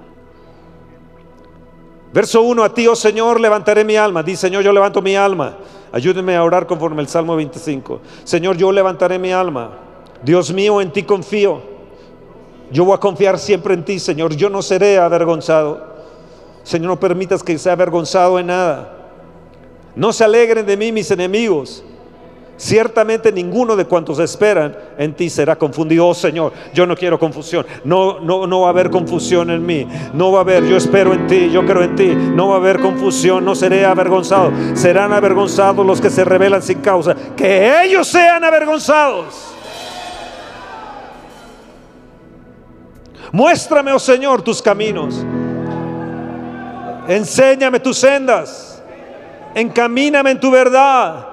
Verso 2.12 2.42
1, 2.42 2.64
a 2.64 2.74
ti, 2.74 2.88
oh 2.88 2.96
Señor, 2.96 3.40
levantaré 3.40 3.84
mi 3.84 3.94
alma. 3.94 4.24
Dice, 4.24 4.48
Señor, 4.48 4.64
yo 4.64 4.72
levanto 4.72 5.00
mi 5.00 5.14
alma. 5.14 5.58
Ayúdenme 5.92 6.34
a 6.34 6.42
orar 6.42 6.66
conforme 6.66 7.02
el 7.02 7.08
Salmo 7.08 7.36
25. 7.36 8.00
Señor, 8.24 8.56
yo 8.56 8.72
levantaré 8.72 9.16
mi 9.16 9.30
alma. 9.30 9.78
Dios 10.24 10.52
mío, 10.52 10.80
en 10.80 10.92
ti 10.92 11.04
confío. 11.04 11.77
Yo 12.70 12.84
voy 12.84 12.94
a 12.94 12.98
confiar 12.98 13.38
siempre 13.38 13.74
en 13.74 13.84
ti, 13.84 13.98
Señor. 13.98 14.34
Yo 14.36 14.50
no 14.50 14.62
seré 14.62 14.98
avergonzado. 14.98 15.86
Señor, 16.62 16.88
no 16.88 17.00
permitas 17.00 17.42
que 17.42 17.58
sea 17.58 17.72
avergonzado 17.72 18.38
en 18.38 18.48
nada. 18.48 18.94
No 19.96 20.12
se 20.12 20.24
alegren 20.24 20.66
de 20.66 20.76
mí 20.76 20.92
mis 20.92 21.10
enemigos. 21.10 21.82
Ciertamente 22.58 23.30
ninguno 23.30 23.76
de 23.76 23.84
cuantos 23.84 24.18
esperan 24.18 24.76
en 24.98 25.14
ti 25.14 25.30
será 25.30 25.56
confundido. 25.56 26.08
Oh 26.08 26.14
Señor, 26.14 26.52
yo 26.74 26.86
no 26.86 26.96
quiero 26.96 27.16
confusión. 27.16 27.64
No, 27.84 28.18
no, 28.18 28.48
no 28.48 28.62
va 28.62 28.66
a 28.66 28.70
haber 28.70 28.90
confusión 28.90 29.48
en 29.50 29.64
mí. 29.64 29.86
No 30.12 30.32
va 30.32 30.38
a 30.38 30.42
haber, 30.42 30.64
yo 30.66 30.76
espero 30.76 31.14
en 31.14 31.28
ti, 31.28 31.50
yo 31.50 31.64
creo 31.64 31.82
en 31.84 31.94
ti. 31.94 32.08
No 32.08 32.48
va 32.48 32.54
a 32.54 32.58
haber 32.58 32.80
confusión, 32.80 33.44
no 33.44 33.54
seré 33.54 33.86
avergonzado. 33.86 34.50
Serán 34.74 35.12
avergonzados 35.12 35.86
los 35.86 36.00
que 36.00 36.10
se 36.10 36.24
rebelan 36.24 36.60
sin 36.60 36.80
causa. 36.80 37.14
Que 37.36 37.84
ellos 37.84 38.08
sean 38.08 38.42
avergonzados. 38.42 39.57
Muéstrame, 43.32 43.92
oh 43.92 43.98
Señor, 43.98 44.42
tus 44.42 44.62
caminos. 44.62 45.24
Enséñame 47.08 47.80
tus 47.80 47.98
sendas. 47.98 48.82
Encamíname 49.54 50.32
en 50.32 50.40
tu 50.40 50.50
verdad 50.50 51.26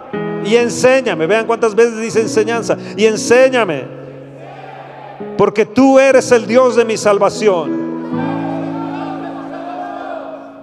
y 0.46 0.56
enséñame. 0.56 1.28
Vean 1.28 1.46
cuántas 1.46 1.76
veces 1.76 2.00
dice 2.00 2.22
enseñanza. 2.22 2.78
Y 2.96 3.06
enséñame. 3.06 3.86
Porque 5.38 5.66
tú 5.66 6.00
eres 6.00 6.32
el 6.32 6.48
Dios 6.48 6.76
de 6.76 6.86
mi 6.86 6.98
salvación. 6.98 7.86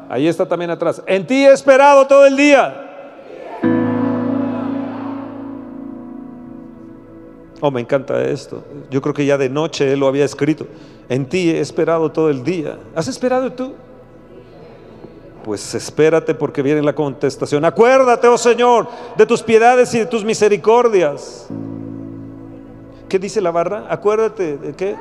Ahí 0.08 0.28
está 0.28 0.46
también 0.46 0.70
atrás. 0.70 1.02
En 1.06 1.26
ti 1.26 1.46
he 1.46 1.52
esperado 1.52 2.06
todo 2.06 2.26
el 2.26 2.36
día. 2.36 2.91
Oh, 7.64 7.70
me 7.70 7.80
encanta 7.80 8.20
esto. 8.24 8.64
Yo 8.90 9.00
creo 9.00 9.14
que 9.14 9.24
ya 9.24 9.38
de 9.38 9.48
noche 9.48 9.92
él 9.92 10.00
lo 10.00 10.08
había 10.08 10.24
escrito. 10.24 10.66
En 11.08 11.26
ti 11.26 11.48
he 11.48 11.60
esperado 11.60 12.10
todo 12.10 12.28
el 12.28 12.42
día. 12.42 12.76
¿Has 12.92 13.06
esperado 13.06 13.52
tú? 13.52 13.74
Pues 15.44 15.72
espérate 15.72 16.34
porque 16.34 16.60
viene 16.60 16.82
la 16.82 16.92
contestación. 16.92 17.64
Acuérdate, 17.64 18.26
oh 18.26 18.36
Señor, 18.36 18.88
de 19.16 19.26
tus 19.26 19.44
piedades 19.44 19.94
y 19.94 20.00
de 20.00 20.06
tus 20.06 20.24
misericordias. 20.24 21.46
¿Qué 23.08 23.20
dice 23.20 23.40
la 23.40 23.52
barra? 23.52 23.86
Acuérdate 23.88 24.58
de 24.58 24.72
qué? 24.72 24.96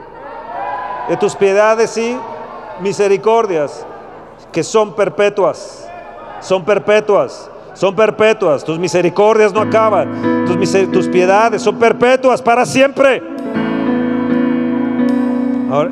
De 1.10 1.18
tus 1.18 1.36
piedades 1.36 1.98
y 1.98 2.16
misericordias, 2.80 3.88
que 4.52 4.64
son 4.64 4.96
perpetuas. 4.96 5.90
Son 6.42 6.64
perpetuas. 6.64 7.50
Son 7.74 7.96
perpetuas. 7.96 8.64
Tus 8.64 8.78
misericordias 8.78 9.54
no 9.54 9.62
acaban. 9.62 10.46
Tus, 10.46 10.92
tus 10.92 11.08
piedades 11.08 11.62
son 11.62 11.78
perpetuas 11.78 12.42
para 12.42 12.66
siempre. 12.66 13.22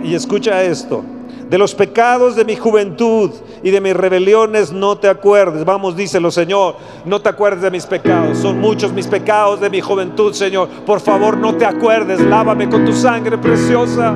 y 0.03 0.13
escucha 0.13 0.61
esto 0.61 1.05
De 1.49 1.57
los 1.57 1.73
pecados 1.73 2.35
de 2.35 2.43
mi 2.43 2.57
juventud 2.57 3.31
y 3.63 3.71
de 3.71 3.81
mis 3.81 3.95
rebeliones 3.95 4.71
no 4.71 4.97
te 4.97 5.07
acuerdes. 5.07 5.65
Vamos, 5.65 5.95
díselo, 5.95 6.31
Señor. 6.31 6.75
No 7.05 7.21
te 7.21 7.29
acuerdes 7.29 7.61
de 7.61 7.71
mis 7.71 7.85
pecados. 7.85 8.37
Son 8.37 8.59
muchos 8.59 8.93
mis 8.93 9.07
pecados 9.07 9.59
de 9.59 9.69
mi 9.69 9.81
juventud, 9.81 10.33
Señor. 10.33 10.69
Por 10.85 10.99
favor, 10.99 11.37
no 11.37 11.55
te 11.55 11.65
acuerdes. 11.65 12.21
Lávame 12.21 12.69
con 12.69 12.85
tu 12.85 12.93
sangre 12.93 13.37
preciosa. 13.37 14.13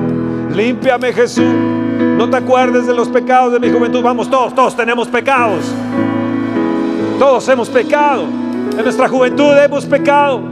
Límpiame, 0.54 1.12
Jesús. 1.12 1.44
No 1.44 2.30
te 2.30 2.36
acuerdes 2.36 2.86
de 2.86 2.94
los 2.94 3.08
pecados 3.08 3.52
de 3.52 3.60
mi 3.60 3.70
juventud. 3.70 4.02
Vamos, 4.02 4.30
todos, 4.30 4.54
todos 4.54 4.76
tenemos 4.76 5.08
pecados. 5.08 5.64
Todos 7.24 7.48
hemos 7.48 7.70
pecado. 7.70 8.24
En 8.24 8.82
nuestra 8.84 9.08
juventud 9.08 9.56
hemos 9.56 9.86
pecado. 9.86 10.42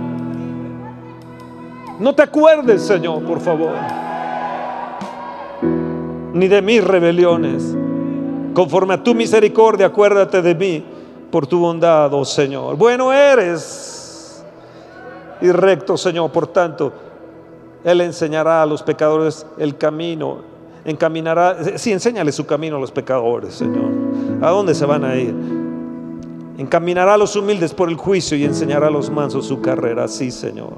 No 2.01 2.15
te 2.15 2.23
acuerdes, 2.23 2.81
Señor, 2.81 3.23
por 3.25 3.41
favor 3.41 3.75
ni 6.33 6.49
de 6.49 6.63
mis 6.63 6.83
rebeliones. 6.83 7.77
Conforme 8.55 8.95
a 8.95 9.03
tu 9.03 9.15
misericordia, 9.15 9.89
acuérdate 9.89 10.41
de 10.41 10.55
mí 10.55 10.83
por 11.31 11.47
tu 11.47 11.59
bondad, 11.59 12.11
oh 12.15 12.25
Señor. 12.25 12.77
Bueno 12.77 13.13
eres 13.13 14.43
y 15.43 15.53
recto, 15.53 15.99
Señor. 15.99 16.33
Por 16.33 16.47
tanto, 16.47 16.91
Él 17.85 18.01
enseñará 18.01 18.63
a 18.63 18.67
los 18.67 18.83
pecadores 18.83 19.47
el 19.59 19.77
camino. 19.77 20.39
Encaminará, 20.87 21.59
sí, 21.77 21.93
enséñale 21.93 22.33
su 22.33 22.47
camino 22.47 22.79
a 22.79 22.81
los 22.81 22.93
pecadores, 22.93 23.53
Señor. 23.53 23.91
¿A 24.41 24.49
dónde 24.49 24.75
se 24.75 24.87
van 24.87 25.05
a 25.05 25.17
ir? 25.17 25.62
Encaminará 26.59 27.15
a 27.15 27.19
los 27.19 27.35
humildes 27.37 27.73
por 27.73 27.89
el 27.89 27.97
juicio 27.97 28.37
y 28.37 28.45
enseñará 28.45 28.89
a 28.89 28.91
los 28.91 29.11
mansos 29.11 29.47
su 29.47 29.61
carrera. 29.61 30.07
Sí, 30.09 30.31
Señor. 30.31 30.75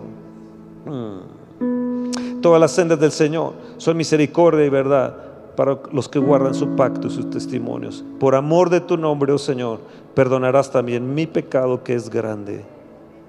Mm. 0.87 2.41
Todas 2.41 2.61
las 2.61 2.73
sendas 2.73 3.01
del 3.01 3.11
Señor 3.11 3.55
son 3.79 3.97
misericordia 3.97 4.65
y 4.65 4.69
verdad 4.69 5.17
para 5.57 5.79
los 5.93 6.09
que 6.09 6.19
guardan 6.19 6.55
su 6.55 6.77
pacto 6.77 7.07
y 7.09 7.11
sus 7.11 7.31
testimonios. 7.31 8.05
Por 8.19 8.35
amor 8.35 8.71
de 8.71 8.81
tu 8.81 8.97
nombre, 8.97 9.33
oh 9.33 9.39
Señor, 9.39 9.81
perdonarás 10.15 10.71
también 10.71 11.15
mi 11.15 11.27
pecado 11.27 11.83
que 11.83 11.95
es 11.95 12.11
grande. 12.11 12.65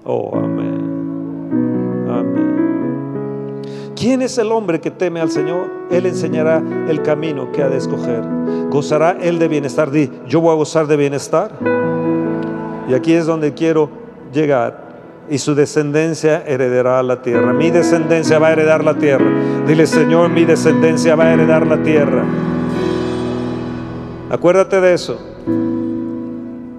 Oh, 0.04 0.36
amén. 0.36 2.06
Amén. 2.08 3.62
¿Quién 3.96 4.22
es 4.22 4.36
el 4.38 4.52
hombre 4.52 4.80
que 4.80 4.90
teme 4.90 5.20
al 5.20 5.30
Señor? 5.30 5.66
Él 5.90 6.06
enseñará 6.06 6.62
el 6.88 7.02
camino 7.02 7.50
que 7.52 7.62
ha 7.62 7.68
de 7.68 7.78
escoger. 7.78 8.22
¿Gozará 8.70 9.16
él 9.20 9.38
de 9.38 9.48
bienestar? 9.48 9.90
Di, 9.90 10.10
yo 10.28 10.40
voy 10.40 10.52
a 10.52 10.56
gozar 10.56 10.86
de 10.86 10.96
bienestar. 10.96 11.52
Y 12.88 12.94
aquí 12.94 13.12
es 13.12 13.26
donde 13.26 13.52
quiero 13.54 13.90
llegar 14.32 14.86
y 15.28 15.38
su 15.38 15.54
descendencia 15.54 16.44
heredará 16.46 17.02
la 17.02 17.20
tierra. 17.22 17.52
Mi 17.52 17.70
descendencia 17.70 18.38
va 18.38 18.48
a 18.48 18.52
heredar 18.52 18.84
la 18.84 18.94
tierra. 18.94 19.26
Dile, 19.66 19.86
Señor, 19.86 20.30
mi 20.30 20.44
descendencia 20.44 21.16
va 21.16 21.24
a 21.24 21.32
heredar 21.32 21.66
la 21.66 21.82
tierra. 21.82 22.24
Acuérdate 24.30 24.80
de 24.80 24.94
eso. 24.94 25.18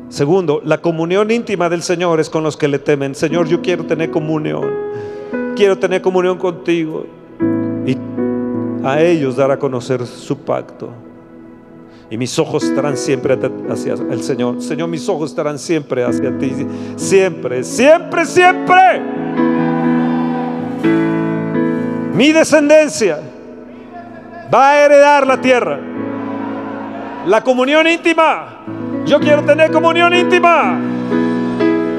Segundo, 0.10 0.62
la 0.64 0.82
comunión 0.82 1.30
íntima 1.32 1.70
del 1.70 1.82
Señor 1.82 2.20
es 2.20 2.30
con 2.30 2.44
los 2.44 2.56
que 2.56 2.68
le 2.68 2.80
temen. 2.80 3.14
Señor, 3.14 3.48
yo 3.48 3.62
quiero 3.62 3.86
tener 3.86 4.10
comunión. 4.10 4.66
Quiero 5.56 5.78
tener 5.78 6.02
comunión 6.02 6.38
contigo. 6.38 7.06
Y 7.86 7.98
a 8.86 9.02
ellos 9.02 9.36
dar 9.36 9.52
a 9.52 9.60
conocer 9.60 10.06
su 10.06 10.38
pacto 10.38 11.07
y 12.10 12.18
mis 12.18 12.38
ojos 12.40 12.64
estarán 12.64 12.96
siempre 12.96 13.38
hacia 13.70 13.94
el 13.94 14.24
Señor. 14.24 14.62
Señor, 14.62 14.88
mis 14.88 15.08
ojos 15.10 15.32
estarán 15.32 15.60
siempre 15.60 16.04
hacia 16.04 16.38
ti. 16.38 16.54
Siempre, 16.96 17.64
siempre, 17.64 18.26
siempre. 18.26 19.02
Mi 22.14 22.32
descendencia 22.32 23.20
va 24.54 24.72
a 24.72 24.86
heredar 24.86 25.28
la 25.28 25.42
tierra. 25.42 25.80
La 27.26 27.44
comunión 27.44 27.86
íntima. 27.88 28.64
Yo 29.06 29.20
quiero 29.20 29.44
tener 29.44 29.70
comunión 29.72 30.16
íntima. 30.16 30.80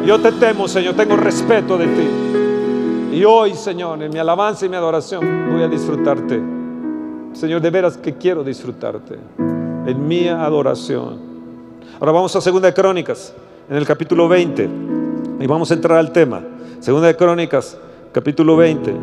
Yo 0.06 0.18
te 0.20 0.32
temo, 0.32 0.66
Señor. 0.66 0.94
Tengo 0.94 1.16
respeto 1.16 1.76
de 1.76 1.86
ti. 1.86 3.16
Y 3.18 3.24
hoy, 3.24 3.54
Señor, 3.54 4.02
en 4.02 4.10
mi 4.10 4.18
alabanza 4.18 4.64
y 4.64 4.70
mi 4.70 4.76
adoración, 4.76 5.50
voy 5.50 5.62
a 5.62 5.68
disfrutarte. 5.68 6.40
Señor, 7.34 7.60
de 7.60 7.70
veras 7.70 7.98
que 7.98 8.14
quiero 8.14 8.42
disfrutarte 8.42 9.18
en 9.88 10.06
mi 10.06 10.28
adoración. 10.28 11.18
Ahora 11.98 12.12
vamos 12.12 12.36
a 12.36 12.42
Segunda 12.42 12.68
de 12.68 12.74
Crónicas, 12.74 13.32
en 13.70 13.76
el 13.76 13.86
capítulo 13.86 14.28
20, 14.28 14.68
y 15.40 15.46
vamos 15.46 15.70
a 15.70 15.74
entrar 15.74 15.96
al 15.96 16.12
tema. 16.12 16.42
Segunda 16.78 17.06
de 17.06 17.16
Crónicas, 17.16 17.78
capítulo 18.12 18.54
20. 18.54 18.94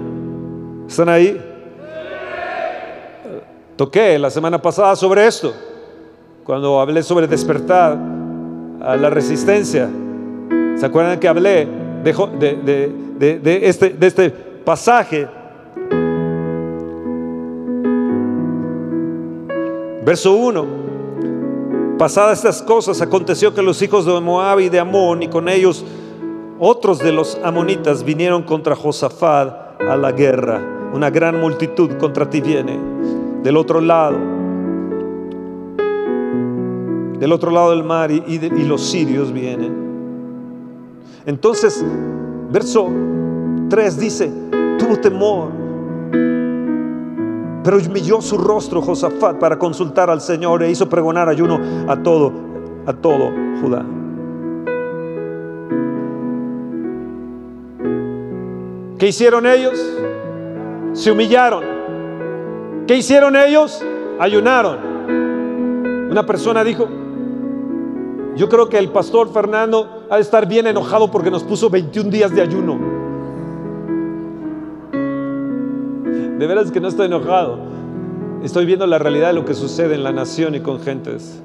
¿Están 0.88 1.10
ahí? 1.10 1.42
Toqué 3.76 4.20
la 4.20 4.30
semana 4.30 4.62
pasada 4.62 4.96
sobre 4.96 5.26
esto, 5.26 5.54
cuando 6.44 6.80
hablé 6.80 7.02
sobre 7.02 7.26
despertar 7.26 7.98
a 8.80 8.96
la 8.96 9.10
resistencia. 9.10 9.90
¿Se 10.78 10.86
acuerdan 10.86 11.20
que 11.20 11.28
hablé 11.28 11.68
de, 12.04 13.60
este, 13.64 13.90
de 13.90 14.08
este 14.08 14.30
pasaje 14.30 15.28
Verso 20.06 20.36
1. 20.36 20.66
Pasadas 21.98 22.38
estas 22.38 22.62
cosas, 22.62 23.02
aconteció 23.02 23.56
que 23.56 23.64
los 23.64 23.82
hijos 23.82 24.06
de 24.06 24.20
Moab 24.22 24.60
y 24.60 24.70
de 24.70 24.80
Amón 24.80 25.24
y 25.24 25.30
con 25.30 25.50
ellos 25.50 25.84
otros 26.60 27.00
de 27.00 27.12
los 27.12 27.40
amonitas 27.44 28.04
vinieron 28.04 28.44
contra 28.44 28.76
Josafat 28.76 29.82
a 29.82 29.98
la 29.98 30.12
guerra. 30.12 30.62
Una 30.94 31.10
gran 31.10 31.42
multitud 31.42 31.98
contra 31.98 32.30
ti 32.30 32.40
viene. 32.40 32.78
Del 33.42 33.58
otro 33.58 33.82
lado, 33.82 34.18
del 37.20 37.32
otro 37.32 37.50
lado 37.50 37.72
del 37.72 37.84
mar 37.84 38.12
y, 38.12 38.24
y 38.28 38.64
los 38.64 38.86
sirios 38.86 39.34
vienen. 39.34 39.74
Entonces, 41.26 41.84
verso 42.52 42.90
3 43.70 44.00
dice, 44.00 44.32
tuvo 44.78 44.98
temor 44.98 45.66
pero 47.66 47.78
humilló 47.78 48.22
su 48.22 48.38
rostro 48.38 48.80
Josafat 48.80 49.40
para 49.40 49.58
consultar 49.58 50.12
al 50.12 50.22
Señor 50.22 50.62
e 50.62 50.70
hizo 50.70 50.88
pregonar 50.88 51.28
ayuno 51.28 51.60
a 51.88 51.98
todo, 51.98 52.32
a 52.86 52.94
todo 52.94 53.32
Judá. 53.60 53.84
¿Qué 59.00 59.08
hicieron 59.08 59.48
ellos? 59.48 59.84
Se 60.94 61.12
humillaron. 61.12 61.64
¿Qué 62.86 62.98
hicieron 62.98 63.36
ellos? 63.36 63.84
Ayunaron. 64.20 64.78
Una 66.12 66.24
persona 66.24 66.64
dijo, 66.64 66.88
yo 68.36 68.48
creo 68.48 68.70
que 68.70 68.78
el 68.78 68.90
pastor 68.90 69.34
Fernando 69.34 70.06
ha 70.12 70.18
de 70.18 70.22
estar 70.22 70.48
bien 70.48 70.68
enojado 70.68 71.10
porque 71.10 71.32
nos 71.32 71.44
puso 71.44 71.72
21 71.72 72.12
días 72.12 72.30
de 72.34 72.44
ayuno. 72.44 72.95
De 76.38 76.48
veras 76.48 76.72
que 76.72 76.82
no 76.82 76.90
estoy 76.90 77.06
enojado. 77.06 77.60
Estoy 78.44 78.66
viendo 78.66 78.86
la 78.86 79.00
realidad 79.00 79.30
de 79.30 79.34
lo 79.34 79.46
que 79.46 79.54
sucede 79.54 79.96
en 79.96 80.04
la 80.04 80.12
nación 80.12 80.54
y 80.54 80.60
con 80.60 80.82
gentes. 80.82 81.42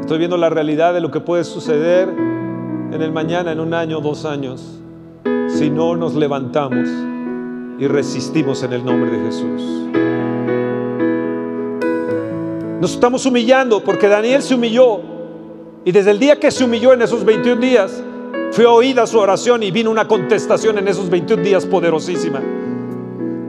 Estoy 0.00 0.18
viendo 0.18 0.38
la 0.38 0.48
realidad 0.48 0.94
de 0.94 1.02
lo 1.02 1.10
que 1.10 1.20
puede 1.20 1.44
suceder 1.44 2.08
en 2.08 3.02
el 3.02 3.12
mañana, 3.12 3.52
en 3.52 3.60
un 3.60 3.74
año, 3.74 4.00
dos 4.00 4.24
años, 4.24 4.80
si 5.48 5.68
no 5.68 5.96
nos 5.96 6.14
levantamos 6.14 6.88
y 7.78 7.86
resistimos 7.86 8.62
en 8.62 8.72
el 8.72 8.84
nombre 8.84 9.10
de 9.10 9.26
Jesús. 9.26 9.62
Nos 12.80 12.94
estamos 12.94 13.26
humillando 13.26 13.84
porque 13.84 14.08
Daniel 14.08 14.42
se 14.42 14.54
humilló 14.54 15.00
y 15.84 15.92
desde 15.92 16.10
el 16.10 16.18
día 16.18 16.40
que 16.40 16.50
se 16.50 16.64
humilló 16.64 16.94
en 16.94 17.02
esos 17.02 17.22
21 17.24 17.60
días, 17.60 18.02
fue 18.50 18.64
oída 18.64 19.06
su 19.06 19.18
oración 19.18 19.62
y 19.62 19.70
vino 19.70 19.90
una 19.90 20.08
contestación 20.08 20.78
en 20.78 20.88
esos 20.88 21.10
21 21.10 21.42
días 21.42 21.66
poderosísima. 21.66 22.40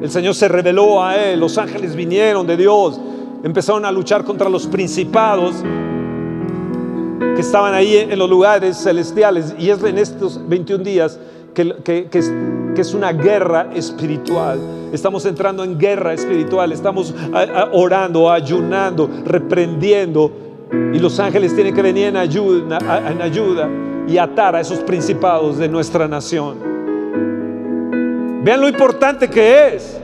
El 0.01 0.11
Señor 0.11 0.35
se 0.35 0.47
reveló 0.47 1.03
a 1.03 1.15
él, 1.15 1.39
los 1.39 1.57
ángeles 1.57 1.95
vinieron 1.95 2.45
de 2.45 2.57
Dios, 2.57 2.99
empezaron 3.43 3.85
a 3.85 3.91
luchar 3.91 4.23
contra 4.23 4.49
los 4.49 4.67
principados 4.67 5.55
que 7.35 7.41
estaban 7.41 7.73
ahí 7.73 7.97
en 7.97 8.17
los 8.17 8.29
lugares 8.29 8.77
celestiales. 8.77 9.55
Y 9.57 9.69
es 9.69 9.83
en 9.83 9.97
estos 9.97 10.39
21 10.47 10.83
días 10.83 11.19
que, 11.53 12.09
es, 12.77 12.93
una 12.93 13.11
guerra 13.13 13.69
espiritual. 13.73 14.59
Estamos 14.91 15.25
entrando 15.25 15.63
en 15.63 15.77
guerra 15.77 16.13
espiritual, 16.13 16.71
estamos 16.71 17.13
orando, 17.71 18.31
ayunando, 18.31 19.09
reprendiendo. 19.25 20.31
Y 20.93 20.99
los 20.99 21.19
ángeles 21.19 21.55
tienen 21.55 21.73
que 21.73 21.81
venir 21.81 22.07
en 22.07 22.17
ayuda, 22.17 22.79
en 23.09 23.21
ayuda 23.21 23.69
y 24.07 24.17
atar 24.17 24.55
a 24.55 24.61
esos 24.61 24.79
principados 24.79 25.57
de 25.57 25.67
nuestra 25.67 26.07
nación. 26.07 26.74
Vean 28.45 28.61
lo 28.61 28.69
importante 28.69 29.27
que 29.27 29.73
es. 29.73 29.99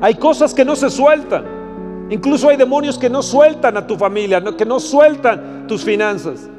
Hay 0.00 0.16
cosas 0.16 0.52
que 0.52 0.64
no 0.64 0.74
se 0.74 0.90
sueltan. 0.90 1.44
Incluso 2.10 2.48
hay 2.48 2.56
demonios 2.56 2.98
que 2.98 3.08
no 3.08 3.22
sueltan 3.22 3.76
a 3.76 3.86
tu 3.86 3.96
familia, 3.96 4.42
que 4.58 4.66
no 4.66 4.80
sueltan 4.80 5.68
tus 5.68 5.84
finanzas. 5.84 6.50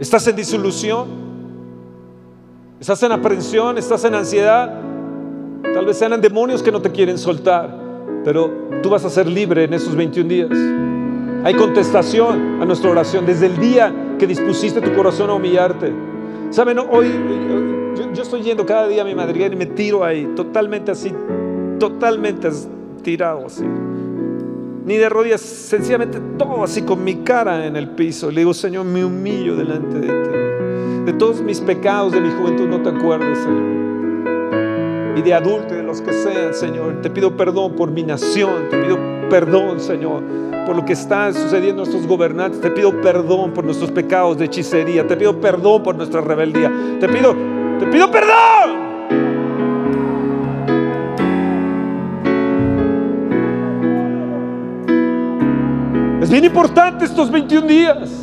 ¿Estás 0.00 0.26
en 0.28 0.36
disolución? 0.36 1.08
¿Estás 2.80 3.02
en 3.02 3.12
aprensión? 3.12 3.76
¿Estás 3.76 4.02
en 4.04 4.14
ansiedad? 4.14 4.80
Tal 5.74 5.84
vez 5.84 5.98
sean 5.98 6.18
demonios 6.22 6.62
que 6.62 6.72
no 6.72 6.80
te 6.80 6.90
quieren 6.90 7.18
soltar. 7.18 7.86
pero 8.24 8.50
tú 8.82 8.88
vas 8.88 9.04
a 9.04 9.10
ser 9.10 9.26
libre 9.26 9.64
en 9.64 9.74
esos 9.74 9.94
21 9.94 10.26
días. 10.26 10.50
Hay 11.44 11.52
contestación 11.52 12.62
a 12.62 12.64
nuestra 12.64 12.90
oración 12.90 13.26
desde 13.26 13.44
el 13.44 13.58
día 13.58 13.92
que 14.18 14.26
dispusiste 14.26 14.80
tu 14.80 14.94
corazón 14.94 15.28
a 15.28 15.34
humillarte. 15.34 16.07
Saben, 16.50 16.78
hoy 16.78 17.12
yo, 18.14 18.22
estoy 18.22 18.42
yendo 18.42 18.64
cada 18.64 18.88
día 18.88 19.02
a 19.02 19.04
mi 19.04 19.14
madriguera 19.14 19.54
y 19.54 19.58
me 19.58 19.66
tiro 19.66 20.04
ahí, 20.04 20.26
totalmente 20.34 20.90
así, 20.90 21.12
totalmente 21.78 22.48
tirado 23.02 23.46
así. 23.46 23.64
Ni 24.84 24.96
de 24.96 25.08
rodillas, 25.10 25.42
sencillamente 25.42 26.18
todo 26.38 26.64
así 26.64 26.82
con 26.82 27.04
mi 27.04 27.16
cara 27.16 27.66
en 27.66 27.76
el 27.76 27.90
piso. 27.90 28.30
Le 28.30 28.40
digo, 28.40 28.54
Señor, 28.54 28.86
me 28.86 29.04
humillo 29.04 29.54
delante 29.54 29.98
de 29.98 30.06
ti. 30.06 31.04
De 31.04 31.12
todos 31.12 31.42
mis 31.42 31.60
pecados 31.60 32.12
de 32.12 32.20
mi 32.22 32.30
juventud 32.30 32.66
no 32.66 32.80
te 32.80 32.88
acuerdes, 32.88 33.38
Señor. 33.38 33.78
Y 35.16 35.22
de 35.22 35.34
adulto 35.34 35.74
y 35.74 35.78
de 35.78 35.82
los 35.82 36.00
que 36.00 36.12
sean, 36.12 36.54
Señor. 36.54 37.02
Te 37.02 37.10
pido 37.10 37.36
perdón 37.36 37.74
por 37.76 37.90
mi 37.90 38.02
nación. 38.02 38.70
Te 38.70 38.78
pido 38.78 39.17
perdón, 39.28 39.80
Señor, 39.80 40.22
por 40.66 40.76
lo 40.76 40.84
que 40.84 40.92
está 40.92 41.32
sucediendo 41.32 41.82
a 41.82 41.84
nuestros 41.84 42.06
gobernantes. 42.06 42.60
Te 42.60 42.70
pido 42.70 43.00
perdón 43.00 43.52
por 43.52 43.64
nuestros 43.64 43.90
pecados 43.90 44.38
de 44.38 44.46
hechicería. 44.46 45.06
Te 45.06 45.16
pido 45.16 45.40
perdón 45.40 45.82
por 45.82 45.94
nuestra 45.94 46.20
rebeldía. 46.20 46.70
Te 47.00 47.08
pido, 47.08 47.34
te 47.78 47.86
pido 47.86 48.10
perdón. 48.10 48.88
Es 56.22 56.30
bien 56.30 56.44
importante 56.44 57.06
estos 57.06 57.30
21 57.30 57.66
días. 57.66 58.20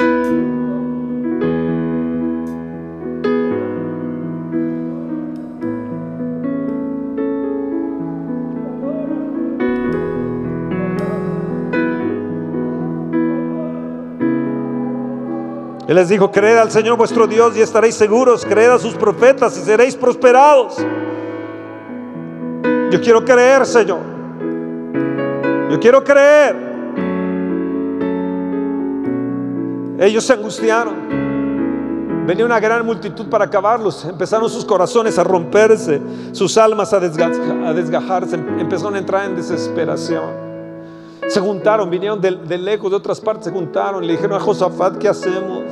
Él 15.87 15.95
les 15.95 16.09
dijo, 16.09 16.31
creed 16.31 16.57
al 16.57 16.71
Señor 16.71 16.97
vuestro 16.97 17.27
Dios 17.27 17.55
y 17.55 17.61
estaréis 17.61 17.95
seguros, 17.95 18.43
creed 18.43 18.69
a 18.69 18.79
sus 18.79 18.95
profetas 18.95 19.55
y 19.57 19.61
seréis 19.61 19.95
prosperados. 19.95 20.77
Yo 22.91 23.01
quiero 23.01 23.23
creer, 23.23 23.65
Señor. 23.65 23.99
Yo 25.69 25.79
quiero 25.79 26.03
creer. 26.03 26.55
Ellos 29.99 30.23
se 30.23 30.33
angustiaron. 30.33 32.25
Venía 32.25 32.45
una 32.45 32.59
gran 32.59 32.83
multitud 32.85 33.27
para 33.27 33.45
acabarlos. 33.45 34.05
Empezaron 34.05 34.49
sus 34.49 34.65
corazones 34.65 35.19
a 35.19 35.23
romperse, 35.23 36.01
sus 36.31 36.57
almas 36.57 36.93
a, 36.93 36.99
desgajarse. 36.99 38.35
Empezaron 38.35 38.95
a 38.95 38.97
entrar 38.97 39.25
en 39.25 39.35
desesperación. 39.35 40.44
Se 41.27 41.39
juntaron, 41.39 41.89
vinieron 41.89 42.21
de, 42.21 42.57
lejos, 42.57 42.89
de 42.91 42.97
otras 42.97 43.19
partes, 43.19 43.45
se 43.45 43.51
juntaron. 43.51 44.05
Le 44.05 44.13
dijeron 44.13 44.37
a 44.37 44.39
Josafat, 44.39 44.97
¿qué 44.97 45.09
hacemos? 45.09 45.63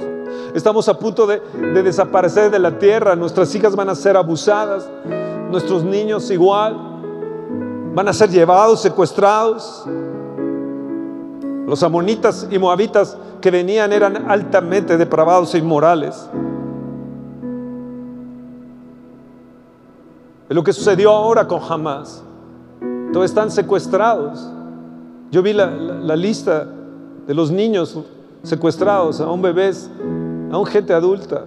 Estamos 0.53 0.87
a 0.89 0.97
punto 0.97 1.27
de, 1.27 1.41
desaparecer 1.83 2.49
de 2.49 2.59
la 2.59 2.77
tierra. 2.77 3.15
Nuestras 3.15 3.53
hijas 3.55 3.75
van 3.75 3.89
a 3.89 3.95
ser 3.95 4.17
abusadas. 4.17 4.89
Nuestros 5.51 5.83
niños 5.83 6.29
igual. 6.31 6.75
Van 7.93 8.07
a 8.07 8.13
ser 8.13 8.29
llevados, 8.29 8.81
secuestrados. 8.81 9.85
Los 11.67 11.83
amonitas 11.83 12.47
y 12.49 12.57
moabitas 12.57 13.17
que 13.39 13.51
venían 13.51 13.93
eran 13.93 14.29
altamente 14.29 14.97
depravados 14.97 15.53
e 15.53 15.59
inmorales. 15.59 16.29
Es 20.49 20.55
lo 20.55 20.63
que 20.63 20.73
sucedió 20.73 21.11
ahora 21.11 21.47
con 21.47 21.61
Hamas. 21.61 22.23
Todos 23.11 23.25
están 23.25 23.51
secuestrados. 23.51 24.49
Yo 25.33 25.41
vi 25.41 25.51
la, 25.51 26.15
lista 26.15 26.67
de 27.25 27.33
los 27.33 27.49
niños 27.49 27.97
secuestrados, 28.43 29.19
aún 29.19 29.41
bebés, 29.41 29.89
aún 30.51 30.63
gente 30.67 30.93
adulta. 30.93 31.45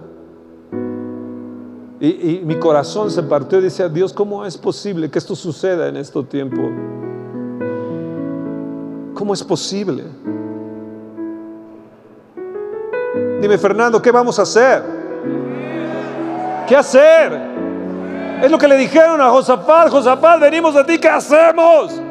Y, 1.97 2.07
y, 2.07 2.41
mi 2.43 2.59
corazón 2.59 3.09
se 3.09 3.23
partió 3.23 3.59
y 3.59 3.61
decía, 3.61 3.87
Dios, 3.87 4.11
¿cómo 4.11 4.45
es 4.45 4.57
posible 4.57 5.09
que 5.09 5.17
esto 5.17 5.37
suceda 5.37 5.87
en 5.87 5.95
este 5.95 6.21
tiempo? 6.23 6.69
¿Cómo 9.13 9.33
es 9.33 9.41
posible? 9.41 10.03
Dime, 13.39 13.57
Fernando, 13.57 14.01
¿qué 14.01 14.11
vamos 14.11 14.37
a 14.37 14.41
hacer? 14.41 14.83
¿Qué 16.67 16.75
hacer? 16.75 17.31
Es 18.43 18.51
lo 18.51 18.57
que 18.57 18.67
le 18.67 18.75
dijeron 18.75 19.21
a 19.21 19.29
Josafat, 19.29 19.89
Josafat, 19.91 20.41
venimos 20.41 20.75
a 20.75 20.85
ti, 20.85 20.97
¿qué 20.97 21.07
hacemos? 21.07 22.01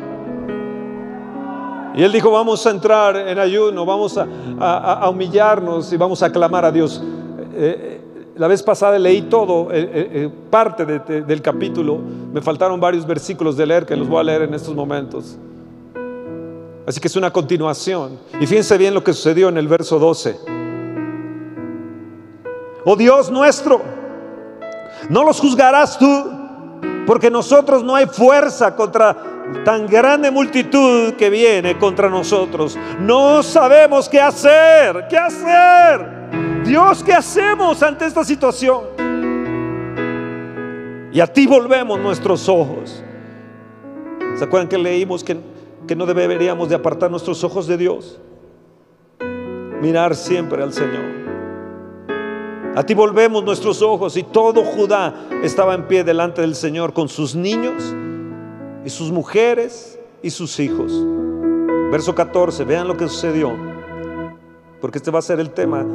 Y 1.96 2.02
él 2.02 2.12
dijo, 2.12 2.30
vamos 2.30 2.66
a 2.66 2.70
entrar 2.70 3.16
en 3.16 3.38
ayuno, 3.38 3.86
vamos 3.86 4.18
a, 4.18 5.08
humillarnos 5.08 5.90
y 5.94 5.96
vamos 5.96 6.22
a 6.22 6.30
clamar 6.30 6.66
a 6.66 6.70
Dios. 6.70 7.02
Eh, 7.02 7.54
eh, 7.56 8.00
la 8.36 8.46
vez 8.48 8.62
pasada 8.62 8.98
leí 8.98 9.22
todo, 9.22 9.68
eh, 9.72 10.30
parte 10.50 10.84
del 10.84 11.40
capítulo, 11.40 11.98
me 12.34 12.42
faltaron 12.42 12.78
varios 12.78 13.06
versículos 13.06 13.56
de 13.56 13.64
leer 13.64 13.86
que 13.86 13.96
los 13.96 14.06
voy 14.06 14.20
a 14.20 14.24
leer 14.24 14.42
en 14.42 14.52
estos 14.52 14.74
momentos. 14.74 15.38
Así 16.86 17.00
que 17.00 17.08
es 17.08 17.16
una 17.16 17.32
continuación. 17.32 18.18
Y 18.38 18.46
fíjense 18.46 18.76
bien 18.76 18.92
lo 18.92 19.02
que 19.02 19.14
sucedió 19.14 19.48
en 19.48 19.56
el 19.56 19.66
verso 19.66 19.98
12. 19.98 20.38
Oh 22.84 22.94
Dios 22.94 23.30
nuestro, 23.30 23.80
no 25.08 25.24
los 25.24 25.40
juzgarás 25.40 25.98
tú, 25.98 26.35
porque 27.06 27.30
nosotros 27.30 27.84
no 27.84 27.94
hay 27.94 28.06
fuerza 28.06 28.74
contra 28.74 29.16
tan 29.64 29.86
grande 29.86 30.30
multitud 30.30 31.14
que 31.14 31.30
viene 31.30 31.78
contra 31.78 32.08
nosotros. 32.10 32.76
No 33.00 33.42
sabemos 33.42 34.08
qué 34.08 34.20
hacer, 34.20 35.06
qué 35.08 35.16
hacer. 35.16 36.64
Dios, 36.64 37.02
¿qué 37.04 37.12
hacemos 37.12 37.82
ante 37.82 38.06
esta 38.06 38.24
situación? 38.24 38.84
Y 41.12 41.20
a 41.20 41.26
ti 41.26 41.46
volvemos 41.46 41.98
nuestros 41.98 42.48
ojos. 42.48 43.02
¿Se 44.36 44.44
acuerdan 44.44 44.68
que 44.68 44.76
leímos 44.76 45.24
que, 45.24 45.38
que 45.86 45.96
no 45.96 46.04
deberíamos 46.04 46.68
de 46.68 46.74
apartar 46.74 47.10
nuestros 47.10 47.42
ojos 47.44 47.66
de 47.66 47.76
Dios? 47.76 48.20
Mirar 49.80 50.14
siempre 50.14 50.62
al 50.62 50.72
Señor. 50.72 51.15
A 52.76 52.84
ti 52.84 52.92
volvemos 52.92 53.42
nuestros 53.42 53.80
ojos 53.80 54.18
y 54.18 54.22
todo 54.22 54.62
Judá 54.62 55.28
estaba 55.42 55.74
en 55.74 55.88
pie 55.88 56.04
delante 56.04 56.42
del 56.42 56.54
Señor 56.54 56.92
con 56.92 57.08
sus 57.08 57.34
niños 57.34 57.82
y 58.84 58.90
sus 58.90 59.10
mujeres 59.10 59.98
y 60.22 60.28
sus 60.28 60.60
hijos. 60.60 60.92
Verso 61.90 62.14
14, 62.14 62.64
vean 62.64 62.86
lo 62.86 62.94
que 62.94 63.08
sucedió, 63.08 63.56
porque 64.78 64.98
este 64.98 65.10
va 65.10 65.20
a 65.20 65.22
ser 65.22 65.40
el 65.40 65.52
tema 65.52 65.86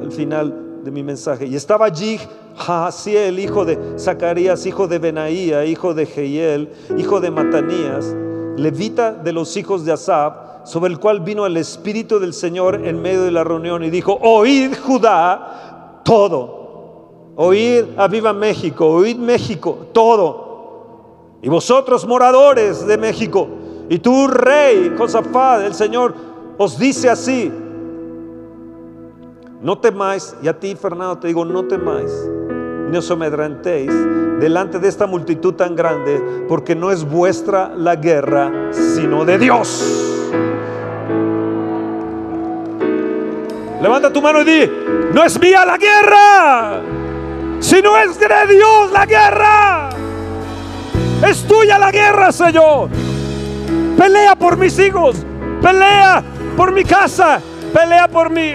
al 0.00 0.12
final 0.12 0.84
de 0.84 0.92
mi 0.92 1.02
mensaje. 1.02 1.44
Y 1.44 1.56
estaba 1.56 1.86
allí 1.86 2.20
el 3.06 3.40
hijo 3.40 3.64
de 3.64 3.98
Zacarías, 3.98 4.64
hijo 4.64 4.86
de 4.86 5.00
Benaía, 5.00 5.64
hijo 5.64 5.92
de 5.92 6.06
Jehiel, 6.06 6.68
hijo 6.96 7.20
de 7.20 7.32
Matanías, 7.32 8.14
levita 8.56 9.12
de 9.12 9.32
los 9.32 9.56
hijos 9.56 9.84
de 9.84 9.90
Asab, 9.90 10.48
sobre 10.68 10.92
el 10.92 11.00
cual 11.00 11.20
vino 11.20 11.46
el 11.46 11.56
Espíritu 11.56 12.20
del 12.20 12.34
Señor 12.34 12.86
en 12.86 13.00
medio 13.00 13.22
de 13.22 13.30
la 13.30 13.42
reunión 13.42 13.82
y 13.82 13.90
dijo, 13.90 14.18
oíd 14.20 14.76
Judá 14.76 15.67
todo, 16.08 17.34
oíd 17.36 17.84
a 17.98 18.08
viva 18.08 18.32
México, 18.32 18.86
oíd 18.86 19.18
México 19.18 19.88
todo 19.92 21.36
y 21.42 21.50
vosotros 21.50 22.06
moradores 22.06 22.86
de 22.86 22.96
México, 22.96 23.46
y 23.90 23.98
tú 23.98 24.26
rey 24.26 24.94
Josafat, 24.96 25.66
el 25.66 25.74
Señor 25.74 26.14
os 26.56 26.78
dice 26.78 27.10
así, 27.10 27.52
no 29.60 29.76
temáis, 29.76 30.34
y 30.42 30.48
a 30.48 30.58
ti 30.58 30.74
Fernando 30.76 31.18
te 31.18 31.28
digo, 31.28 31.44
no 31.44 31.66
temáis, 31.66 32.10
ni 32.90 32.96
os 32.96 33.10
amedrentéis 33.10 33.92
delante 34.40 34.78
de 34.78 34.88
esta 34.88 35.06
multitud 35.06 35.52
tan 35.54 35.76
grande, 35.76 36.46
porque 36.48 36.74
no 36.74 36.90
es 36.90 37.04
vuestra 37.04 37.68
la 37.76 37.96
guerra, 37.96 38.70
sino 38.70 39.26
de 39.26 39.36
Dios. 39.36 40.17
Levanta 43.80 44.12
tu 44.12 44.20
mano 44.20 44.42
y 44.42 44.44
di, 44.44 44.70
no 45.12 45.24
es 45.24 45.38
mía 45.38 45.64
la 45.64 45.76
guerra, 45.76 46.80
sino 47.60 47.96
es 47.96 48.18
de 48.18 48.26
Dios 48.48 48.90
la 48.92 49.06
guerra. 49.06 49.90
Es 51.26 51.46
tuya 51.46 51.78
la 51.78 51.90
guerra, 51.90 52.30
Señor. 52.30 52.88
Pelea 53.96 54.36
por 54.36 54.56
mis 54.56 54.78
hijos. 54.78 55.16
Pelea 55.60 56.22
por 56.56 56.72
mi 56.72 56.84
casa. 56.84 57.40
Pelea 57.72 58.08
por 58.08 58.30
mi, 58.30 58.54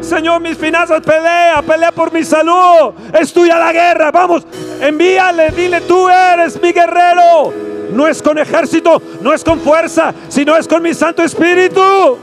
Señor, 0.00 0.40
mis 0.40 0.58
finanzas. 0.58 1.00
Pelea, 1.02 1.62
pelea 1.62 1.92
por 1.92 2.12
mi 2.12 2.24
salud. 2.24 2.94
Es 3.18 3.32
tuya 3.32 3.58
la 3.58 3.72
guerra. 3.72 4.10
Vamos, 4.10 4.46
envíale, 4.80 5.50
dile, 5.50 5.80
tú 5.82 6.08
eres 6.08 6.60
mi 6.60 6.72
guerrero. 6.72 7.52
No 7.92 8.08
es 8.08 8.20
con 8.20 8.38
ejército, 8.38 9.00
no 9.20 9.32
es 9.32 9.44
con 9.44 9.60
fuerza, 9.60 10.12
sino 10.28 10.56
es 10.56 10.66
con 10.66 10.82
mi 10.82 10.92
Santo 10.92 11.22
Espíritu. 11.22 12.18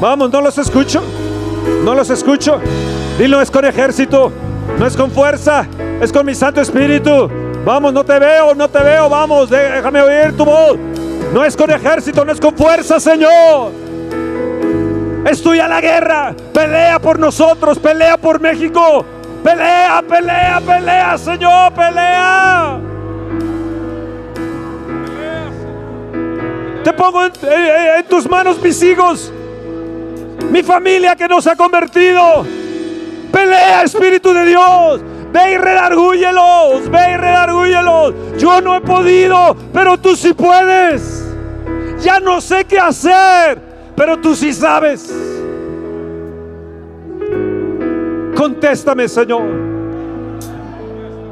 Vamos, 0.00 0.30
no 0.30 0.40
los 0.40 0.58
escucho. 0.58 1.02
No 1.84 1.94
los 1.94 2.10
escucho. 2.10 2.60
Dilo, 3.18 3.40
es 3.40 3.50
con 3.50 3.64
ejército. 3.64 4.32
No 4.78 4.86
es 4.86 4.96
con 4.96 5.10
fuerza, 5.10 5.66
es 6.02 6.12
con 6.12 6.26
mi 6.26 6.34
Santo 6.34 6.60
Espíritu. 6.60 7.30
Vamos, 7.64 7.92
no 7.92 8.04
te 8.04 8.18
veo, 8.18 8.54
no 8.54 8.68
te 8.68 8.78
veo, 8.78 9.08
vamos, 9.08 9.48
déjame 9.48 10.02
oír 10.02 10.36
tu 10.36 10.44
voz. 10.44 10.76
No 11.32 11.44
es 11.44 11.56
con 11.56 11.70
ejército, 11.70 12.24
no 12.24 12.32
es 12.32 12.40
con 12.40 12.54
fuerza, 12.54 13.00
Señor. 13.00 13.72
Es 15.26 15.42
tuya 15.42 15.66
la 15.66 15.80
guerra. 15.80 16.34
Pelea 16.52 16.98
por 16.98 17.18
nosotros, 17.18 17.78
pelea 17.78 18.18
por 18.18 18.38
México. 18.38 19.04
Pelea, 19.42 20.02
pelea, 20.06 20.60
pelea, 20.64 21.18
Señor, 21.18 21.72
pelea. 21.72 22.78
Te 26.84 26.92
pongo 26.92 27.24
en, 27.24 27.32
tus 28.08 28.28
manos 28.28 28.62
mis 28.62 28.80
hijos, 28.82 29.32
mi 30.56 30.62
familia 30.62 31.14
que 31.14 31.28
nos 31.28 31.46
ha 31.46 31.54
convertido. 31.54 32.46
Pelea, 33.30 33.82
Espíritu 33.82 34.32
de 34.32 34.46
Dios. 34.46 35.02
Ve 35.30 35.52
y 35.52 35.58
redargúyelos, 35.58 36.90
ve 36.90 37.12
y 37.12 37.16
redargúyelos. 37.18 38.14
Yo 38.38 38.62
no 38.62 38.74
he 38.74 38.80
podido, 38.80 39.54
pero 39.70 39.98
tú 39.98 40.16
sí 40.16 40.32
puedes. 40.32 41.26
Ya 42.00 42.20
no 42.20 42.40
sé 42.40 42.64
qué 42.64 42.78
hacer, 42.78 43.60
pero 43.94 44.16
tú 44.16 44.34
sí 44.34 44.54
sabes. 44.54 45.14
Contéstame, 48.34 49.08
Señor. 49.08 49.42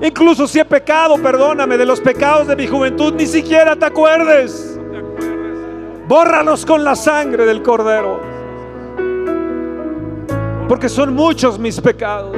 Incluso 0.02 0.46
si 0.46 0.58
he 0.58 0.66
pecado, 0.66 1.16
perdóname 1.16 1.78
de 1.78 1.86
los 1.86 1.98
pecados 1.98 2.46
de 2.46 2.56
mi 2.56 2.66
juventud, 2.66 3.14
ni 3.14 3.26
siquiera 3.26 3.74
te 3.74 3.86
acuerdes. 3.86 4.78
Bórralos 6.06 6.66
con 6.66 6.84
la 6.84 6.94
sangre 6.94 7.46
del 7.46 7.62
Cordero. 7.62 8.33
Porque 10.68 10.88
son 10.88 11.14
muchos 11.14 11.58
mis 11.58 11.80
pecados. 11.80 12.36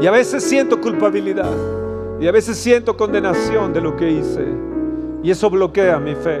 Y 0.00 0.06
a 0.06 0.10
veces 0.10 0.44
siento 0.44 0.80
culpabilidad. 0.80 1.52
Y 2.20 2.26
a 2.26 2.32
veces 2.32 2.56
siento 2.56 2.96
condenación 2.96 3.72
de 3.72 3.80
lo 3.80 3.96
que 3.96 4.10
hice. 4.10 4.44
Y 5.22 5.30
eso 5.30 5.50
bloquea 5.50 5.98
mi 5.98 6.14
fe. 6.14 6.40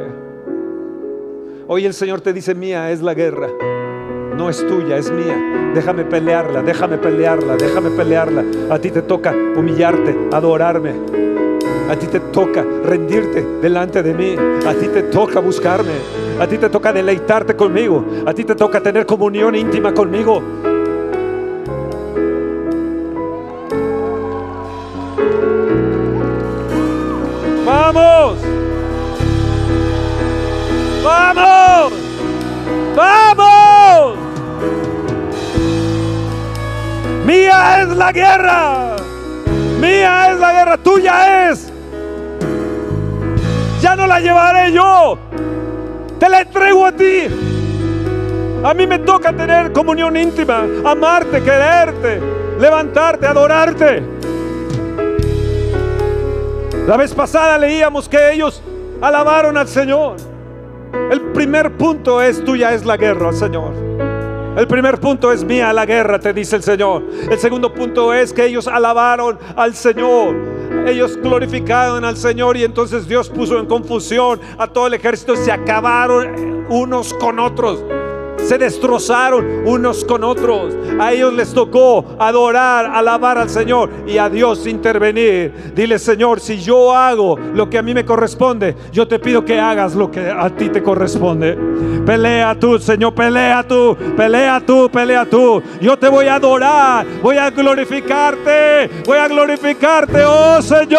Hoy 1.66 1.84
el 1.84 1.94
Señor 1.94 2.20
te 2.20 2.32
dice, 2.32 2.54
mía 2.54 2.90
es 2.90 3.02
la 3.02 3.14
guerra. 3.14 3.48
No 4.36 4.48
es 4.48 4.64
tuya, 4.66 4.96
es 4.96 5.10
mía. 5.10 5.72
Déjame 5.74 6.04
pelearla, 6.04 6.62
déjame 6.62 6.98
pelearla, 6.98 7.56
déjame 7.56 7.90
pelearla. 7.90 8.44
A 8.70 8.78
ti 8.78 8.90
te 8.90 9.02
toca 9.02 9.32
humillarte, 9.32 10.16
adorarme. 10.32 10.94
A 11.88 11.96
ti 11.96 12.06
te 12.06 12.20
toca 12.20 12.62
rendirte 12.84 13.42
delante 13.62 14.02
de 14.02 14.12
mí. 14.12 14.36
A 14.66 14.74
ti 14.74 14.88
te 14.88 15.04
toca 15.04 15.40
buscarme. 15.40 15.94
A 16.38 16.46
ti 16.46 16.58
te 16.58 16.68
toca 16.68 16.92
deleitarte 16.92 17.56
conmigo. 17.56 18.04
A 18.26 18.34
ti 18.34 18.44
te 18.44 18.54
toca 18.54 18.82
tener 18.82 19.06
comunión 19.06 19.54
íntima 19.54 19.94
conmigo. 19.94 20.42
Vamos. 27.64 28.38
Vamos. 31.02 31.92
Vamos. 32.94 34.18
Mía 37.24 37.80
es 37.80 37.88
la 37.96 38.12
guerra. 38.12 38.96
Mía 39.80 40.32
es 40.32 40.38
la 40.38 40.52
guerra, 40.52 40.76
tuya 40.76 41.50
es 41.50 41.67
ya 43.80 43.96
no 43.96 44.06
la 44.06 44.20
llevaré 44.20 44.72
yo. 44.72 45.18
Te 46.18 46.28
la 46.28 46.40
entrego 46.40 46.86
a 46.86 46.92
ti. 46.92 47.28
A 48.64 48.74
mí 48.74 48.86
me 48.86 48.98
toca 48.98 49.32
tener 49.32 49.72
comunión 49.72 50.16
íntima, 50.16 50.64
amarte, 50.84 51.42
quererte, 51.42 52.20
levantarte, 52.58 53.26
adorarte. 53.26 54.02
La 56.86 56.96
vez 56.96 57.14
pasada 57.14 57.56
leíamos 57.58 58.08
que 58.08 58.32
ellos 58.32 58.62
alabaron 59.00 59.56
al 59.56 59.68
Señor. 59.68 60.16
El 61.10 61.20
primer 61.32 61.76
punto 61.76 62.20
es 62.20 62.44
tuya 62.44 62.72
es 62.74 62.84
la 62.84 62.96
guerra, 62.96 63.32
Señor. 63.32 63.97
El 64.58 64.66
primer 64.66 64.98
punto 64.98 65.30
es 65.30 65.44
mía 65.44 65.72
la 65.72 65.86
guerra, 65.86 66.18
te 66.18 66.32
dice 66.32 66.56
el 66.56 66.64
Señor. 66.64 67.04
El 67.30 67.38
segundo 67.38 67.72
punto 67.72 68.12
es 68.12 68.32
que 68.32 68.44
ellos 68.44 68.66
alabaron 68.66 69.38
al 69.54 69.72
Señor. 69.76 70.34
Ellos 70.84 71.16
glorificaron 71.16 72.04
al 72.04 72.16
Señor 72.16 72.56
y 72.56 72.64
entonces 72.64 73.06
Dios 73.06 73.28
puso 73.28 73.56
en 73.60 73.66
confusión 73.66 74.40
a 74.58 74.66
todo 74.66 74.88
el 74.88 74.94
ejército, 74.94 75.36
se 75.36 75.52
acabaron 75.52 76.66
unos 76.68 77.14
con 77.14 77.38
otros 77.38 77.84
se 78.48 78.56
destrozaron 78.56 79.66
unos 79.66 80.04
con 80.06 80.24
otros. 80.24 80.74
A 80.98 81.12
ellos 81.12 81.34
les 81.34 81.52
tocó 81.52 82.16
adorar, 82.18 82.86
alabar 82.86 83.36
al 83.36 83.50
Señor 83.50 83.90
y 84.06 84.16
a 84.16 84.30
Dios 84.30 84.66
intervenir. 84.66 85.52
Dile, 85.74 85.98
Señor, 85.98 86.40
si 86.40 86.58
yo 86.58 86.96
hago 86.96 87.38
lo 87.38 87.68
que 87.68 87.76
a 87.76 87.82
mí 87.82 87.92
me 87.92 88.06
corresponde, 88.06 88.74
yo 88.90 89.06
te 89.06 89.18
pido 89.18 89.44
que 89.44 89.60
hagas 89.60 89.94
lo 89.94 90.10
que 90.10 90.30
a 90.30 90.48
ti 90.48 90.70
te 90.70 90.82
corresponde. 90.82 91.58
Pelea 92.06 92.58
tú, 92.58 92.78
Señor, 92.78 93.14
pelea 93.14 93.62
tú, 93.68 93.94
pelea 94.16 94.62
tú, 94.64 94.88
pelea 94.90 95.26
tú. 95.26 95.62
Yo 95.82 95.98
te 95.98 96.08
voy 96.08 96.24
a 96.26 96.36
adorar, 96.36 97.06
voy 97.20 97.36
a 97.36 97.50
glorificarte, 97.50 98.88
voy 99.04 99.18
a 99.18 99.28
glorificarte, 99.28 100.24
oh 100.24 100.62
Señor. 100.62 100.98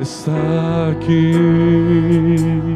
Está 0.00 0.88
aquí 0.88 2.71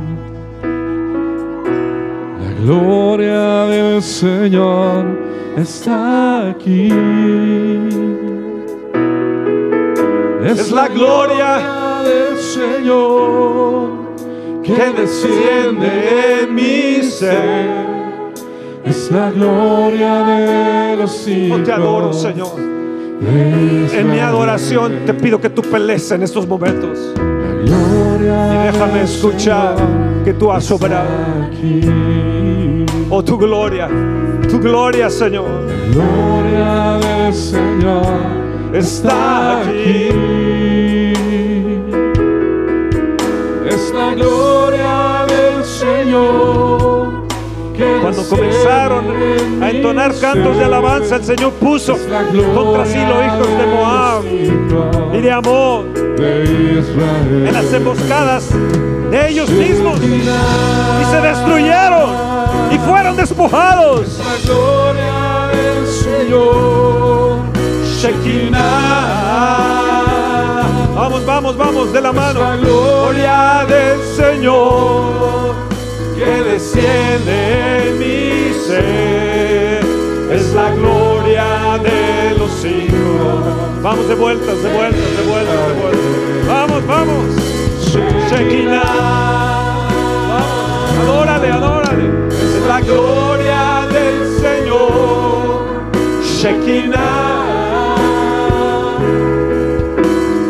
gloria 2.66 3.66
del 3.66 4.02
Señor 4.02 5.06
está 5.56 6.50
aquí. 6.50 6.88
Es, 10.44 10.72
la 10.72 10.88
gloria 10.88 12.02
del 12.02 12.36
Señor 12.38 13.90
que 14.64 15.00
desciende 15.00 16.42
en 16.42 16.54
mi 16.54 17.02
ser. 17.02 17.86
Es 18.84 19.10
la 19.12 19.30
gloria 19.30 20.24
de 20.24 20.96
los 20.96 21.28
hijos. 21.28 21.62
te 21.62 21.72
adoro, 21.72 22.12
Señor. 22.12 22.58
En 22.58 24.10
mi 24.10 24.18
adoración 24.18 25.04
te 25.06 25.14
pido 25.14 25.40
que 25.40 25.50
tú 25.50 25.62
pelees 25.62 26.10
en 26.10 26.24
estos 26.24 26.46
momentos. 26.48 27.14
Y 27.64 28.66
déjame 28.66 29.02
escuchar 29.02 29.76
que 30.24 30.34
tú 30.34 30.50
has 30.50 30.68
obrado. 30.70 31.08
Oh, 33.09 33.22
tu 33.22 33.38
gloria, 33.38 33.88
tu 34.50 34.59
gloria, 34.59 35.09
Señor. 35.09 35.46
gloria 35.92 36.98
del 36.98 37.32
Señor. 37.32 38.04
Está 38.72 39.61
aquí. 39.61 40.09
Es 43.64 43.92
la 43.94 44.12
gloria 44.12 45.24
del 45.28 45.64
Señor. 45.64 47.26
Cuando 48.02 48.22
comenzaron 48.28 49.04
a 49.62 49.70
entonar 49.70 50.12
cantos 50.20 50.57
de 50.59 50.64
alabanza, 50.64 51.16
el 51.16 51.24
Señor 51.24 51.52
puso 51.52 51.92
contra 51.92 52.86
sí 52.86 52.98
los 52.98 53.24
hijos 53.24 53.48
de 53.48 53.66
Moab 53.66 54.24
y 55.14 55.20
de 55.20 55.30
Amón. 55.30 55.92
En 56.18 57.52
las 57.52 57.72
emboscadas 57.72 58.50
de 59.12 59.28
ellos 59.28 59.48
mismos. 59.48 60.00
Y 60.02 61.04
se 61.04 61.20
destruyeron 61.20 62.36
y 62.70 62.78
fueron 62.78 63.16
despojados. 63.16 64.18
La 64.18 64.36
gloria 64.44 65.48
del 65.52 65.86
Señor, 65.86 67.40
Shekinah. 68.00 68.56
Vamos, 70.94 71.26
vamos, 71.26 71.56
vamos 71.56 71.92
de 71.92 72.00
la 72.00 72.12
mano. 72.12 72.40
La 72.40 72.56
gloria 72.56 73.64
del 73.68 74.00
Señor 74.16 75.54
que 76.16 76.42
desciende 76.42 77.88
en 77.88 77.98
mi 77.98 78.54
ser. 78.66 79.84
Es 80.32 80.54
la 80.54 80.70
gloria 80.70 81.78
de 81.82 82.36
los 82.38 82.64
hijos. 82.64 83.82
Vamos 83.82 84.08
de 84.08 84.14
vueltas, 84.14 84.62
de 84.62 84.72
vueltas, 84.72 85.16
de 85.16 85.22
vueltas, 85.22 85.66
de 85.68 85.72
vueltas. 85.80 86.48
Vamos, 86.48 86.86
vamos. 86.86 87.24
Shekinah. 88.30 88.82
Vamos. 90.28 90.98
Adórale, 91.00 91.52
adórale. 91.52 91.86
Gloria 92.87 93.87
del 93.93 94.41
Señor. 94.41 95.91
Shekinah. 96.22 97.97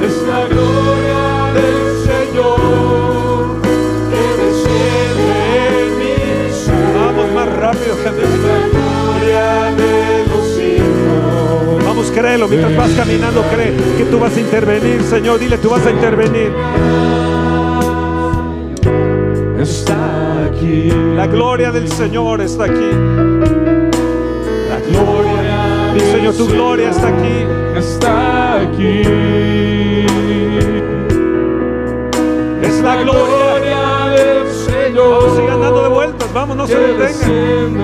Es 0.03 0.17
la 0.29 0.47
gloria 0.47 1.25
del 1.57 1.79
Señor 2.05 3.63
que 4.11 4.23
desciende 4.43 5.37
en 6.45 6.53
ser. 6.53 6.95
Vamos 6.95 7.33
más 7.33 7.49
rápido, 7.57 7.97
gente. 8.05 8.23
Es 8.23 8.39
la 8.51 8.59
gloria 8.69 9.47
de 9.77 10.27
los 10.29 10.47
hijos. 10.61 11.85
Vamos, 11.85 12.07
créelo. 12.11 12.49
Mientras 12.49 12.77
vas 12.77 12.91
caminando, 12.91 13.43
cree 13.53 13.75
que 13.97 14.05
tú 14.05 14.19
vas 14.19 14.37
a 14.37 14.41
intervenir, 14.41 15.03
Señor. 15.03 15.39
Dile, 15.39 15.57
tú 15.59 15.71
vas 15.71 15.87
a 15.87 15.91
intervenir. 15.91 16.53
está 19.59 20.26
aquí. 20.57 20.91
La 21.15 21.27
gloria 21.27 21.71
del 21.71 21.89
Señor 21.89 22.41
está 22.41 22.65
aquí. 22.65 22.91
La 24.69 24.81
gloria. 24.89 25.93
Mi 25.95 26.01
Señor 26.01 26.35
Señor, 26.35 26.35
tu 26.35 26.47
gloria 26.49 26.91
está 26.91 27.09
aquí. 27.09 27.47
Está 27.77 28.61
aquí. 28.61 29.03
Es 32.63 32.81
la 32.83 32.97
gloria. 33.03 34.11
del 34.11 34.51
Señor. 34.53 35.23
Vamos, 35.23 35.37
sigan 35.37 35.61
dando 35.61 35.83
de 35.83 35.89
vueltas. 35.89 36.33
Vamos, 36.33 36.57
no 36.57 36.67
se 36.67 36.79
detengan. 36.79 37.75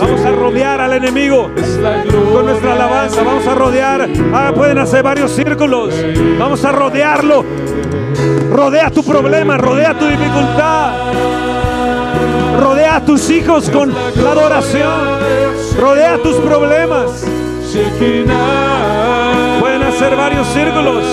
Vamos 0.00 0.24
a 0.24 0.30
rodear 0.32 0.80
al 0.80 0.92
enemigo. 0.94 1.50
Con 2.32 2.46
nuestra 2.46 2.72
alabanza 2.74 3.22
vamos 3.22 3.46
a 3.46 3.54
rodear. 3.54 4.08
Ah, 4.32 4.52
pueden 4.54 4.78
hacer 4.78 5.02
varios 5.02 5.30
círculos. 5.32 5.94
Vamos 6.38 6.64
a 6.64 6.72
rodearlo. 6.72 7.44
Rodea 8.50 8.90
tu 8.90 9.02
problema, 9.02 9.56
rodea 9.56 9.98
tu 9.98 10.06
dificultad. 10.06 10.91
Rodea 12.60 12.96
a 12.96 13.04
tus 13.04 13.30
hijos 13.30 13.70
con 13.70 13.92
la 13.92 14.30
adoración. 14.32 15.20
Rodea 15.78 16.18
tus 16.22 16.36
problemas. 16.36 17.24
Pueden 19.60 19.82
hacer 19.82 20.16
varios 20.16 20.46
círculos. 20.48 21.04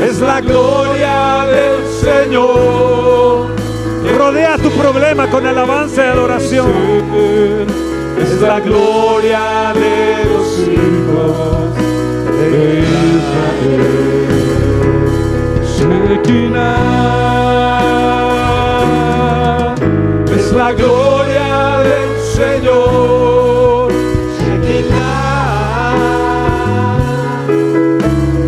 Es 0.00 0.20
la 0.20 0.40
gloria 0.40 1.44
del 1.46 1.86
Señor. 2.00 3.48
Rodea 4.16 4.58
tu 4.58 4.70
problema 4.70 5.28
con 5.28 5.46
alabanza 5.46 6.04
y 6.04 6.08
adoración. 6.08 6.70
Es 8.20 8.40
la 8.40 8.60
gloria 8.60 9.72
de 9.74 10.24
los 10.32 10.58
hijos 10.68 11.76
de 12.38 12.80
Israel. 12.80 14.02
La 20.56 20.72
gloria 20.72 21.78
del 21.78 22.20
Señor. 22.20 23.92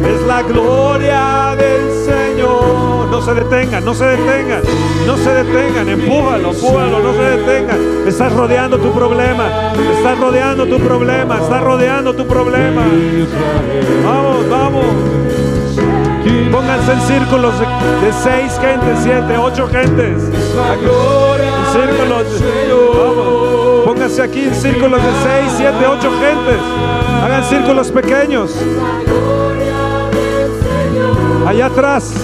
Es 0.06 0.20
la 0.26 0.42
gloria 0.42 1.56
del 1.56 1.90
Señor. 2.04 3.08
No 3.10 3.22
se 3.22 3.34
detengan, 3.34 3.84
no 3.84 3.94
se 3.94 4.04
detengan, 4.04 4.62
no 5.06 5.16
se 5.16 5.30
detengan. 5.30 5.88
Empújalo, 5.88 6.50
empújalo, 6.50 6.98
no 7.00 7.12
se 7.14 7.22
detengan. 7.22 7.78
Estás 8.06 8.32
rodeando 8.34 8.78
tu 8.78 8.92
problema. 8.92 9.72
Estás 9.96 10.18
rodeando 10.18 10.66
tu 10.66 10.78
problema. 10.78 11.38
Estás 11.38 11.62
rodeando 11.62 12.14
tu 12.14 12.26
problema. 12.26 12.82
Vamos, 14.04 14.48
vamos. 14.50 14.84
Pónganse 16.52 16.92
en 16.92 17.00
círculos 17.00 17.54
de, 17.58 17.66
de 18.06 18.12
seis 18.12 18.58
gentes, 18.60 18.98
siete, 19.02 19.36
ocho 19.38 19.66
gentes. 19.68 20.22
Círculos. 21.74 22.26
Vamos. 22.94 23.84
Pónganse 23.84 24.22
aquí 24.22 24.44
en 24.44 24.54
círculos 24.54 25.00
de 25.02 25.10
seis, 25.22 25.52
siete, 25.56 25.86
ocho 25.86 26.10
gentes. 26.20 26.60
Hagan 27.22 27.44
círculos 27.44 27.90
pequeños. 27.90 28.50
Allá 31.46 31.66
atrás. 31.66 32.14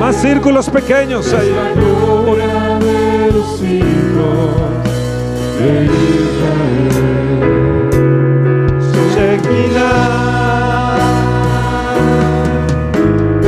Más 0.00 0.16
círculos 0.16 0.68
pequeños 0.70 1.32
ahí. 1.32 1.54
Shekinah 9.14 10.98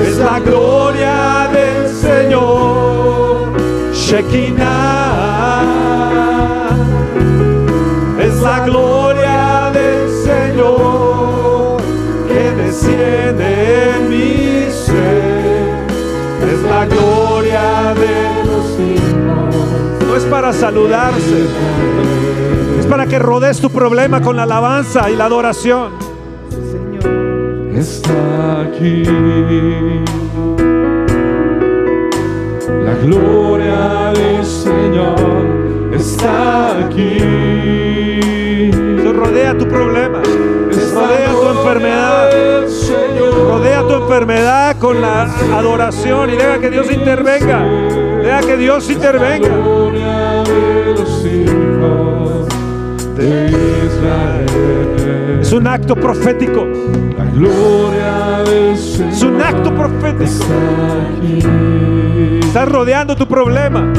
es 0.02 0.16
la 0.18 0.40
gloria 0.40 1.48
del 1.52 1.88
Señor. 1.88 2.59
Shekinah 4.10 5.62
es 8.20 8.42
la 8.42 8.64
gloria 8.66 9.70
del 9.72 10.10
Señor 10.10 11.76
que 12.26 12.50
desciende 12.60 13.94
en 13.94 14.08
mi 14.08 14.68
ser. 14.72 15.86
Es 16.42 16.60
la 16.64 16.86
gloria 16.86 17.94
de 17.94 18.44
los 18.46 18.80
hijos. 18.80 19.54
No 20.08 20.16
es 20.16 20.24
para 20.24 20.52
saludarse. 20.54 21.46
Es 22.80 22.86
para 22.86 23.06
que 23.06 23.20
rodees 23.20 23.60
tu 23.60 23.70
problema 23.70 24.20
con 24.20 24.34
la 24.34 24.42
alabanza 24.42 25.08
y 25.08 25.14
la 25.14 25.26
adoración. 25.26 25.92
está 27.76 28.62
aquí. 28.62 29.04
Gloria 33.02 34.12
del 34.12 34.44
Señor 34.44 35.90
está 35.94 36.84
aquí. 36.84 37.16
Eso 38.98 39.12
rodea 39.14 39.56
tu 39.56 39.66
problema. 39.66 40.20
Rodea 40.94 41.30
tu 41.30 41.48
enfermedad. 41.48 42.30
Rodea 43.48 43.82
tu 43.88 43.94
enfermedad 43.94 44.76
con 44.78 45.00
la 45.00 45.22
adoración 45.56 46.30
y 46.30 46.36
deja 46.36 46.58
que 46.58 46.70
Dios 46.70 46.92
intervenga. 46.92 47.64
Deja 48.22 48.40
que 48.40 48.56
Dios 48.58 48.90
intervenga. 48.90 49.48
gloria 49.48 50.42
de 50.44 50.94
los 50.94 51.26
hijos 51.26 52.48
de 53.16 53.46
Israel. 53.86 55.38
Es 55.40 55.52
un 55.52 55.66
acto 55.66 55.96
profético. 55.96 56.66
La 57.16 57.24
gloria 57.24 58.42
del 58.44 58.76
Señor 58.76 59.12
Es 59.12 59.22
un 59.22 59.40
acto 59.40 59.74
profético. 59.74 59.89
Está 60.24 60.44
aquí. 61.16 62.40
Estás 62.40 62.68
rodeando 62.68 63.16
tu 63.16 63.26
problema. 63.26 63.92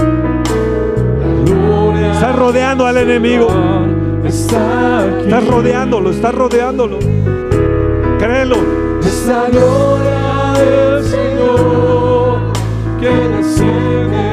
Estás 2.13 2.35
rodeando 2.35 2.85
al 2.85 2.97
enemigo. 2.97 3.47
Estás 4.25 5.47
rodeándolo. 5.47 6.11
Estás 6.11 6.35
rodeándolo. 6.35 6.99
Créelo. 8.19 8.57
Es 9.01 9.25
la 9.27 9.49
gloria 9.49 10.53
del 10.59 11.03
Señor 11.03 12.53
que 12.99 13.09
desciende 13.09 14.30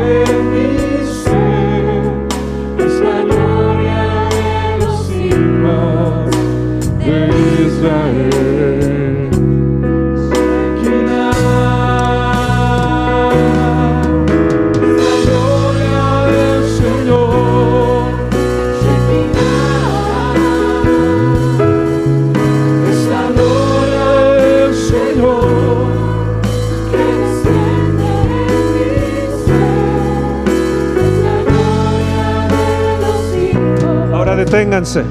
deténganse. 34.79 35.05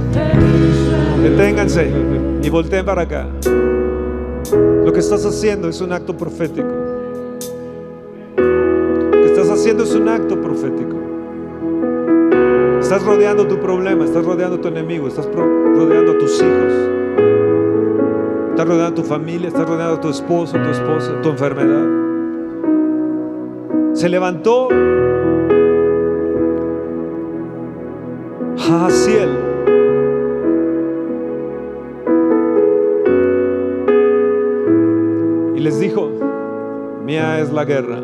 Deténganse 1.24 1.91
y 2.41 2.49
volteen 2.49 2.86
para 2.86 3.01
acá. 3.01 3.28
Lo 4.86 4.93
que 4.93 4.99
estás 4.99 5.26
haciendo 5.26 5.68
es 5.68 5.82
un 5.82 5.91
acto 5.91 6.15
profético. 6.15 6.70
Lo 8.38 9.11
que 9.11 9.26
estás 9.26 9.49
haciendo 9.49 9.84
es 9.84 9.93
un 9.93 10.07
acto 10.07 10.39
profético. 10.39 10.95
Estás 12.80 13.03
rodeando 13.03 13.45
tu 13.47 13.59
problema, 13.59 14.05
estás 14.05 14.24
rodeando 14.24 14.59
tu 14.59 14.70
enemigo, 14.70 15.07
estás 15.07 15.28
rodeando 15.34 16.13
a 16.13 16.18
tus 16.18 16.41
hijos. 16.41 16.74
Estás 18.51 18.68
rodeando 18.68 18.88
a 18.88 18.95
tu 18.95 19.03
familia, 19.03 19.49
estás 19.49 19.68
rodeando 19.68 19.95
a 19.95 20.01
tu 20.01 20.09
esposo, 20.09 20.53
tu 20.53 20.70
esposa, 20.70 21.22
tu 21.22 21.30
enfermedad. 21.30 21.86
Se 23.93 24.07
levantó 24.07 24.70
Jaciel. 28.57 29.36
La 37.57 37.65
guerra. 37.65 37.97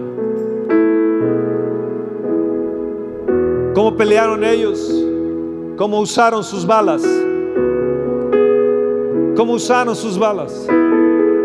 ¿Cómo 3.75 3.95
pelearon 3.95 4.43
ellos? 4.43 4.91
¿Cómo 5.77 5.99
usaron 5.99 6.43
sus 6.43 6.65
balas? 6.65 7.03
¿Cómo 9.35 9.53
usaron 9.53 9.95
sus 9.95 10.17
balas? 10.17 10.67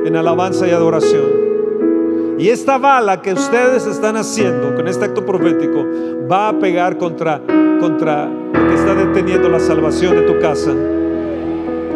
En 0.07 0.17
alabanza 0.17 0.67
y 0.67 0.71
adoración. 0.71 2.37
Y 2.39 2.49
esta 2.49 2.79
bala 2.79 3.21
que 3.21 3.35
ustedes 3.35 3.87
están 3.87 4.17
haciendo 4.17 4.75
con 4.75 4.89
este 4.89 5.05
acto 5.05 5.27
profético 5.27 5.85
va 6.31 6.49
a 6.49 6.59
pegar 6.59 6.97
contra, 6.97 7.43
contra 7.79 8.27
lo 8.27 8.69
que 8.71 8.75
está 8.75 8.95
deteniendo 8.95 9.51
la 9.51 9.61
salvación 9.61 10.17
de 10.17 10.23
tu 10.23 10.39
casa. 10.41 10.73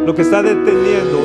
Lo 0.05 0.15
que 0.15 0.21
está 0.21 0.43
deteniendo 0.43 1.21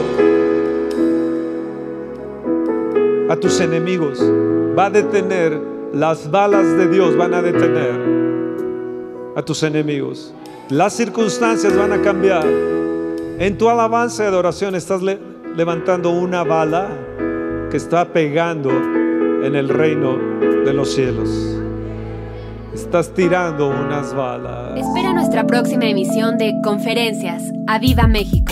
a 3.30 3.36
tus 3.36 3.60
enemigos. 3.60 4.24
Va 4.78 4.86
a 4.88 4.90
detener, 4.90 5.60
las 5.94 6.30
balas 6.30 6.66
de 6.78 6.88
Dios 6.90 7.16
van 7.18 7.34
a 7.34 7.42
detener 7.42 7.96
a 9.36 9.42
tus 9.42 9.64
enemigos. 9.64 10.34
Las 10.70 10.94
circunstancias 10.94 11.76
van 11.78 11.94
a 11.94 12.02
cambiar. 12.02 12.46
En 13.40 13.58
tu 13.58 13.70
alabanza 13.70 14.24
y 14.24 14.28
adoración 14.28 14.76
estás 14.76 15.02
le- 15.02 15.20
levantando 15.56 16.12
una 16.12 16.44
bala 16.44 16.90
que 17.72 17.78
está 17.78 18.12
pegando 18.12 18.70
en 18.70 19.56
el 19.56 19.70
reino 19.70 20.18
de 20.66 20.74
los 20.74 20.94
cielos. 20.94 21.30
Estás 22.74 23.14
tirando 23.14 23.70
unas 23.70 24.14
balas. 24.14 24.78
Espera 24.80 25.14
nuestra 25.14 25.46
próxima 25.48 25.86
emisión 25.86 26.38
de 26.38 26.54
Conferencias. 26.64 27.44
¡A 27.68 27.80
Viva 27.80 28.08
México! 28.08 28.47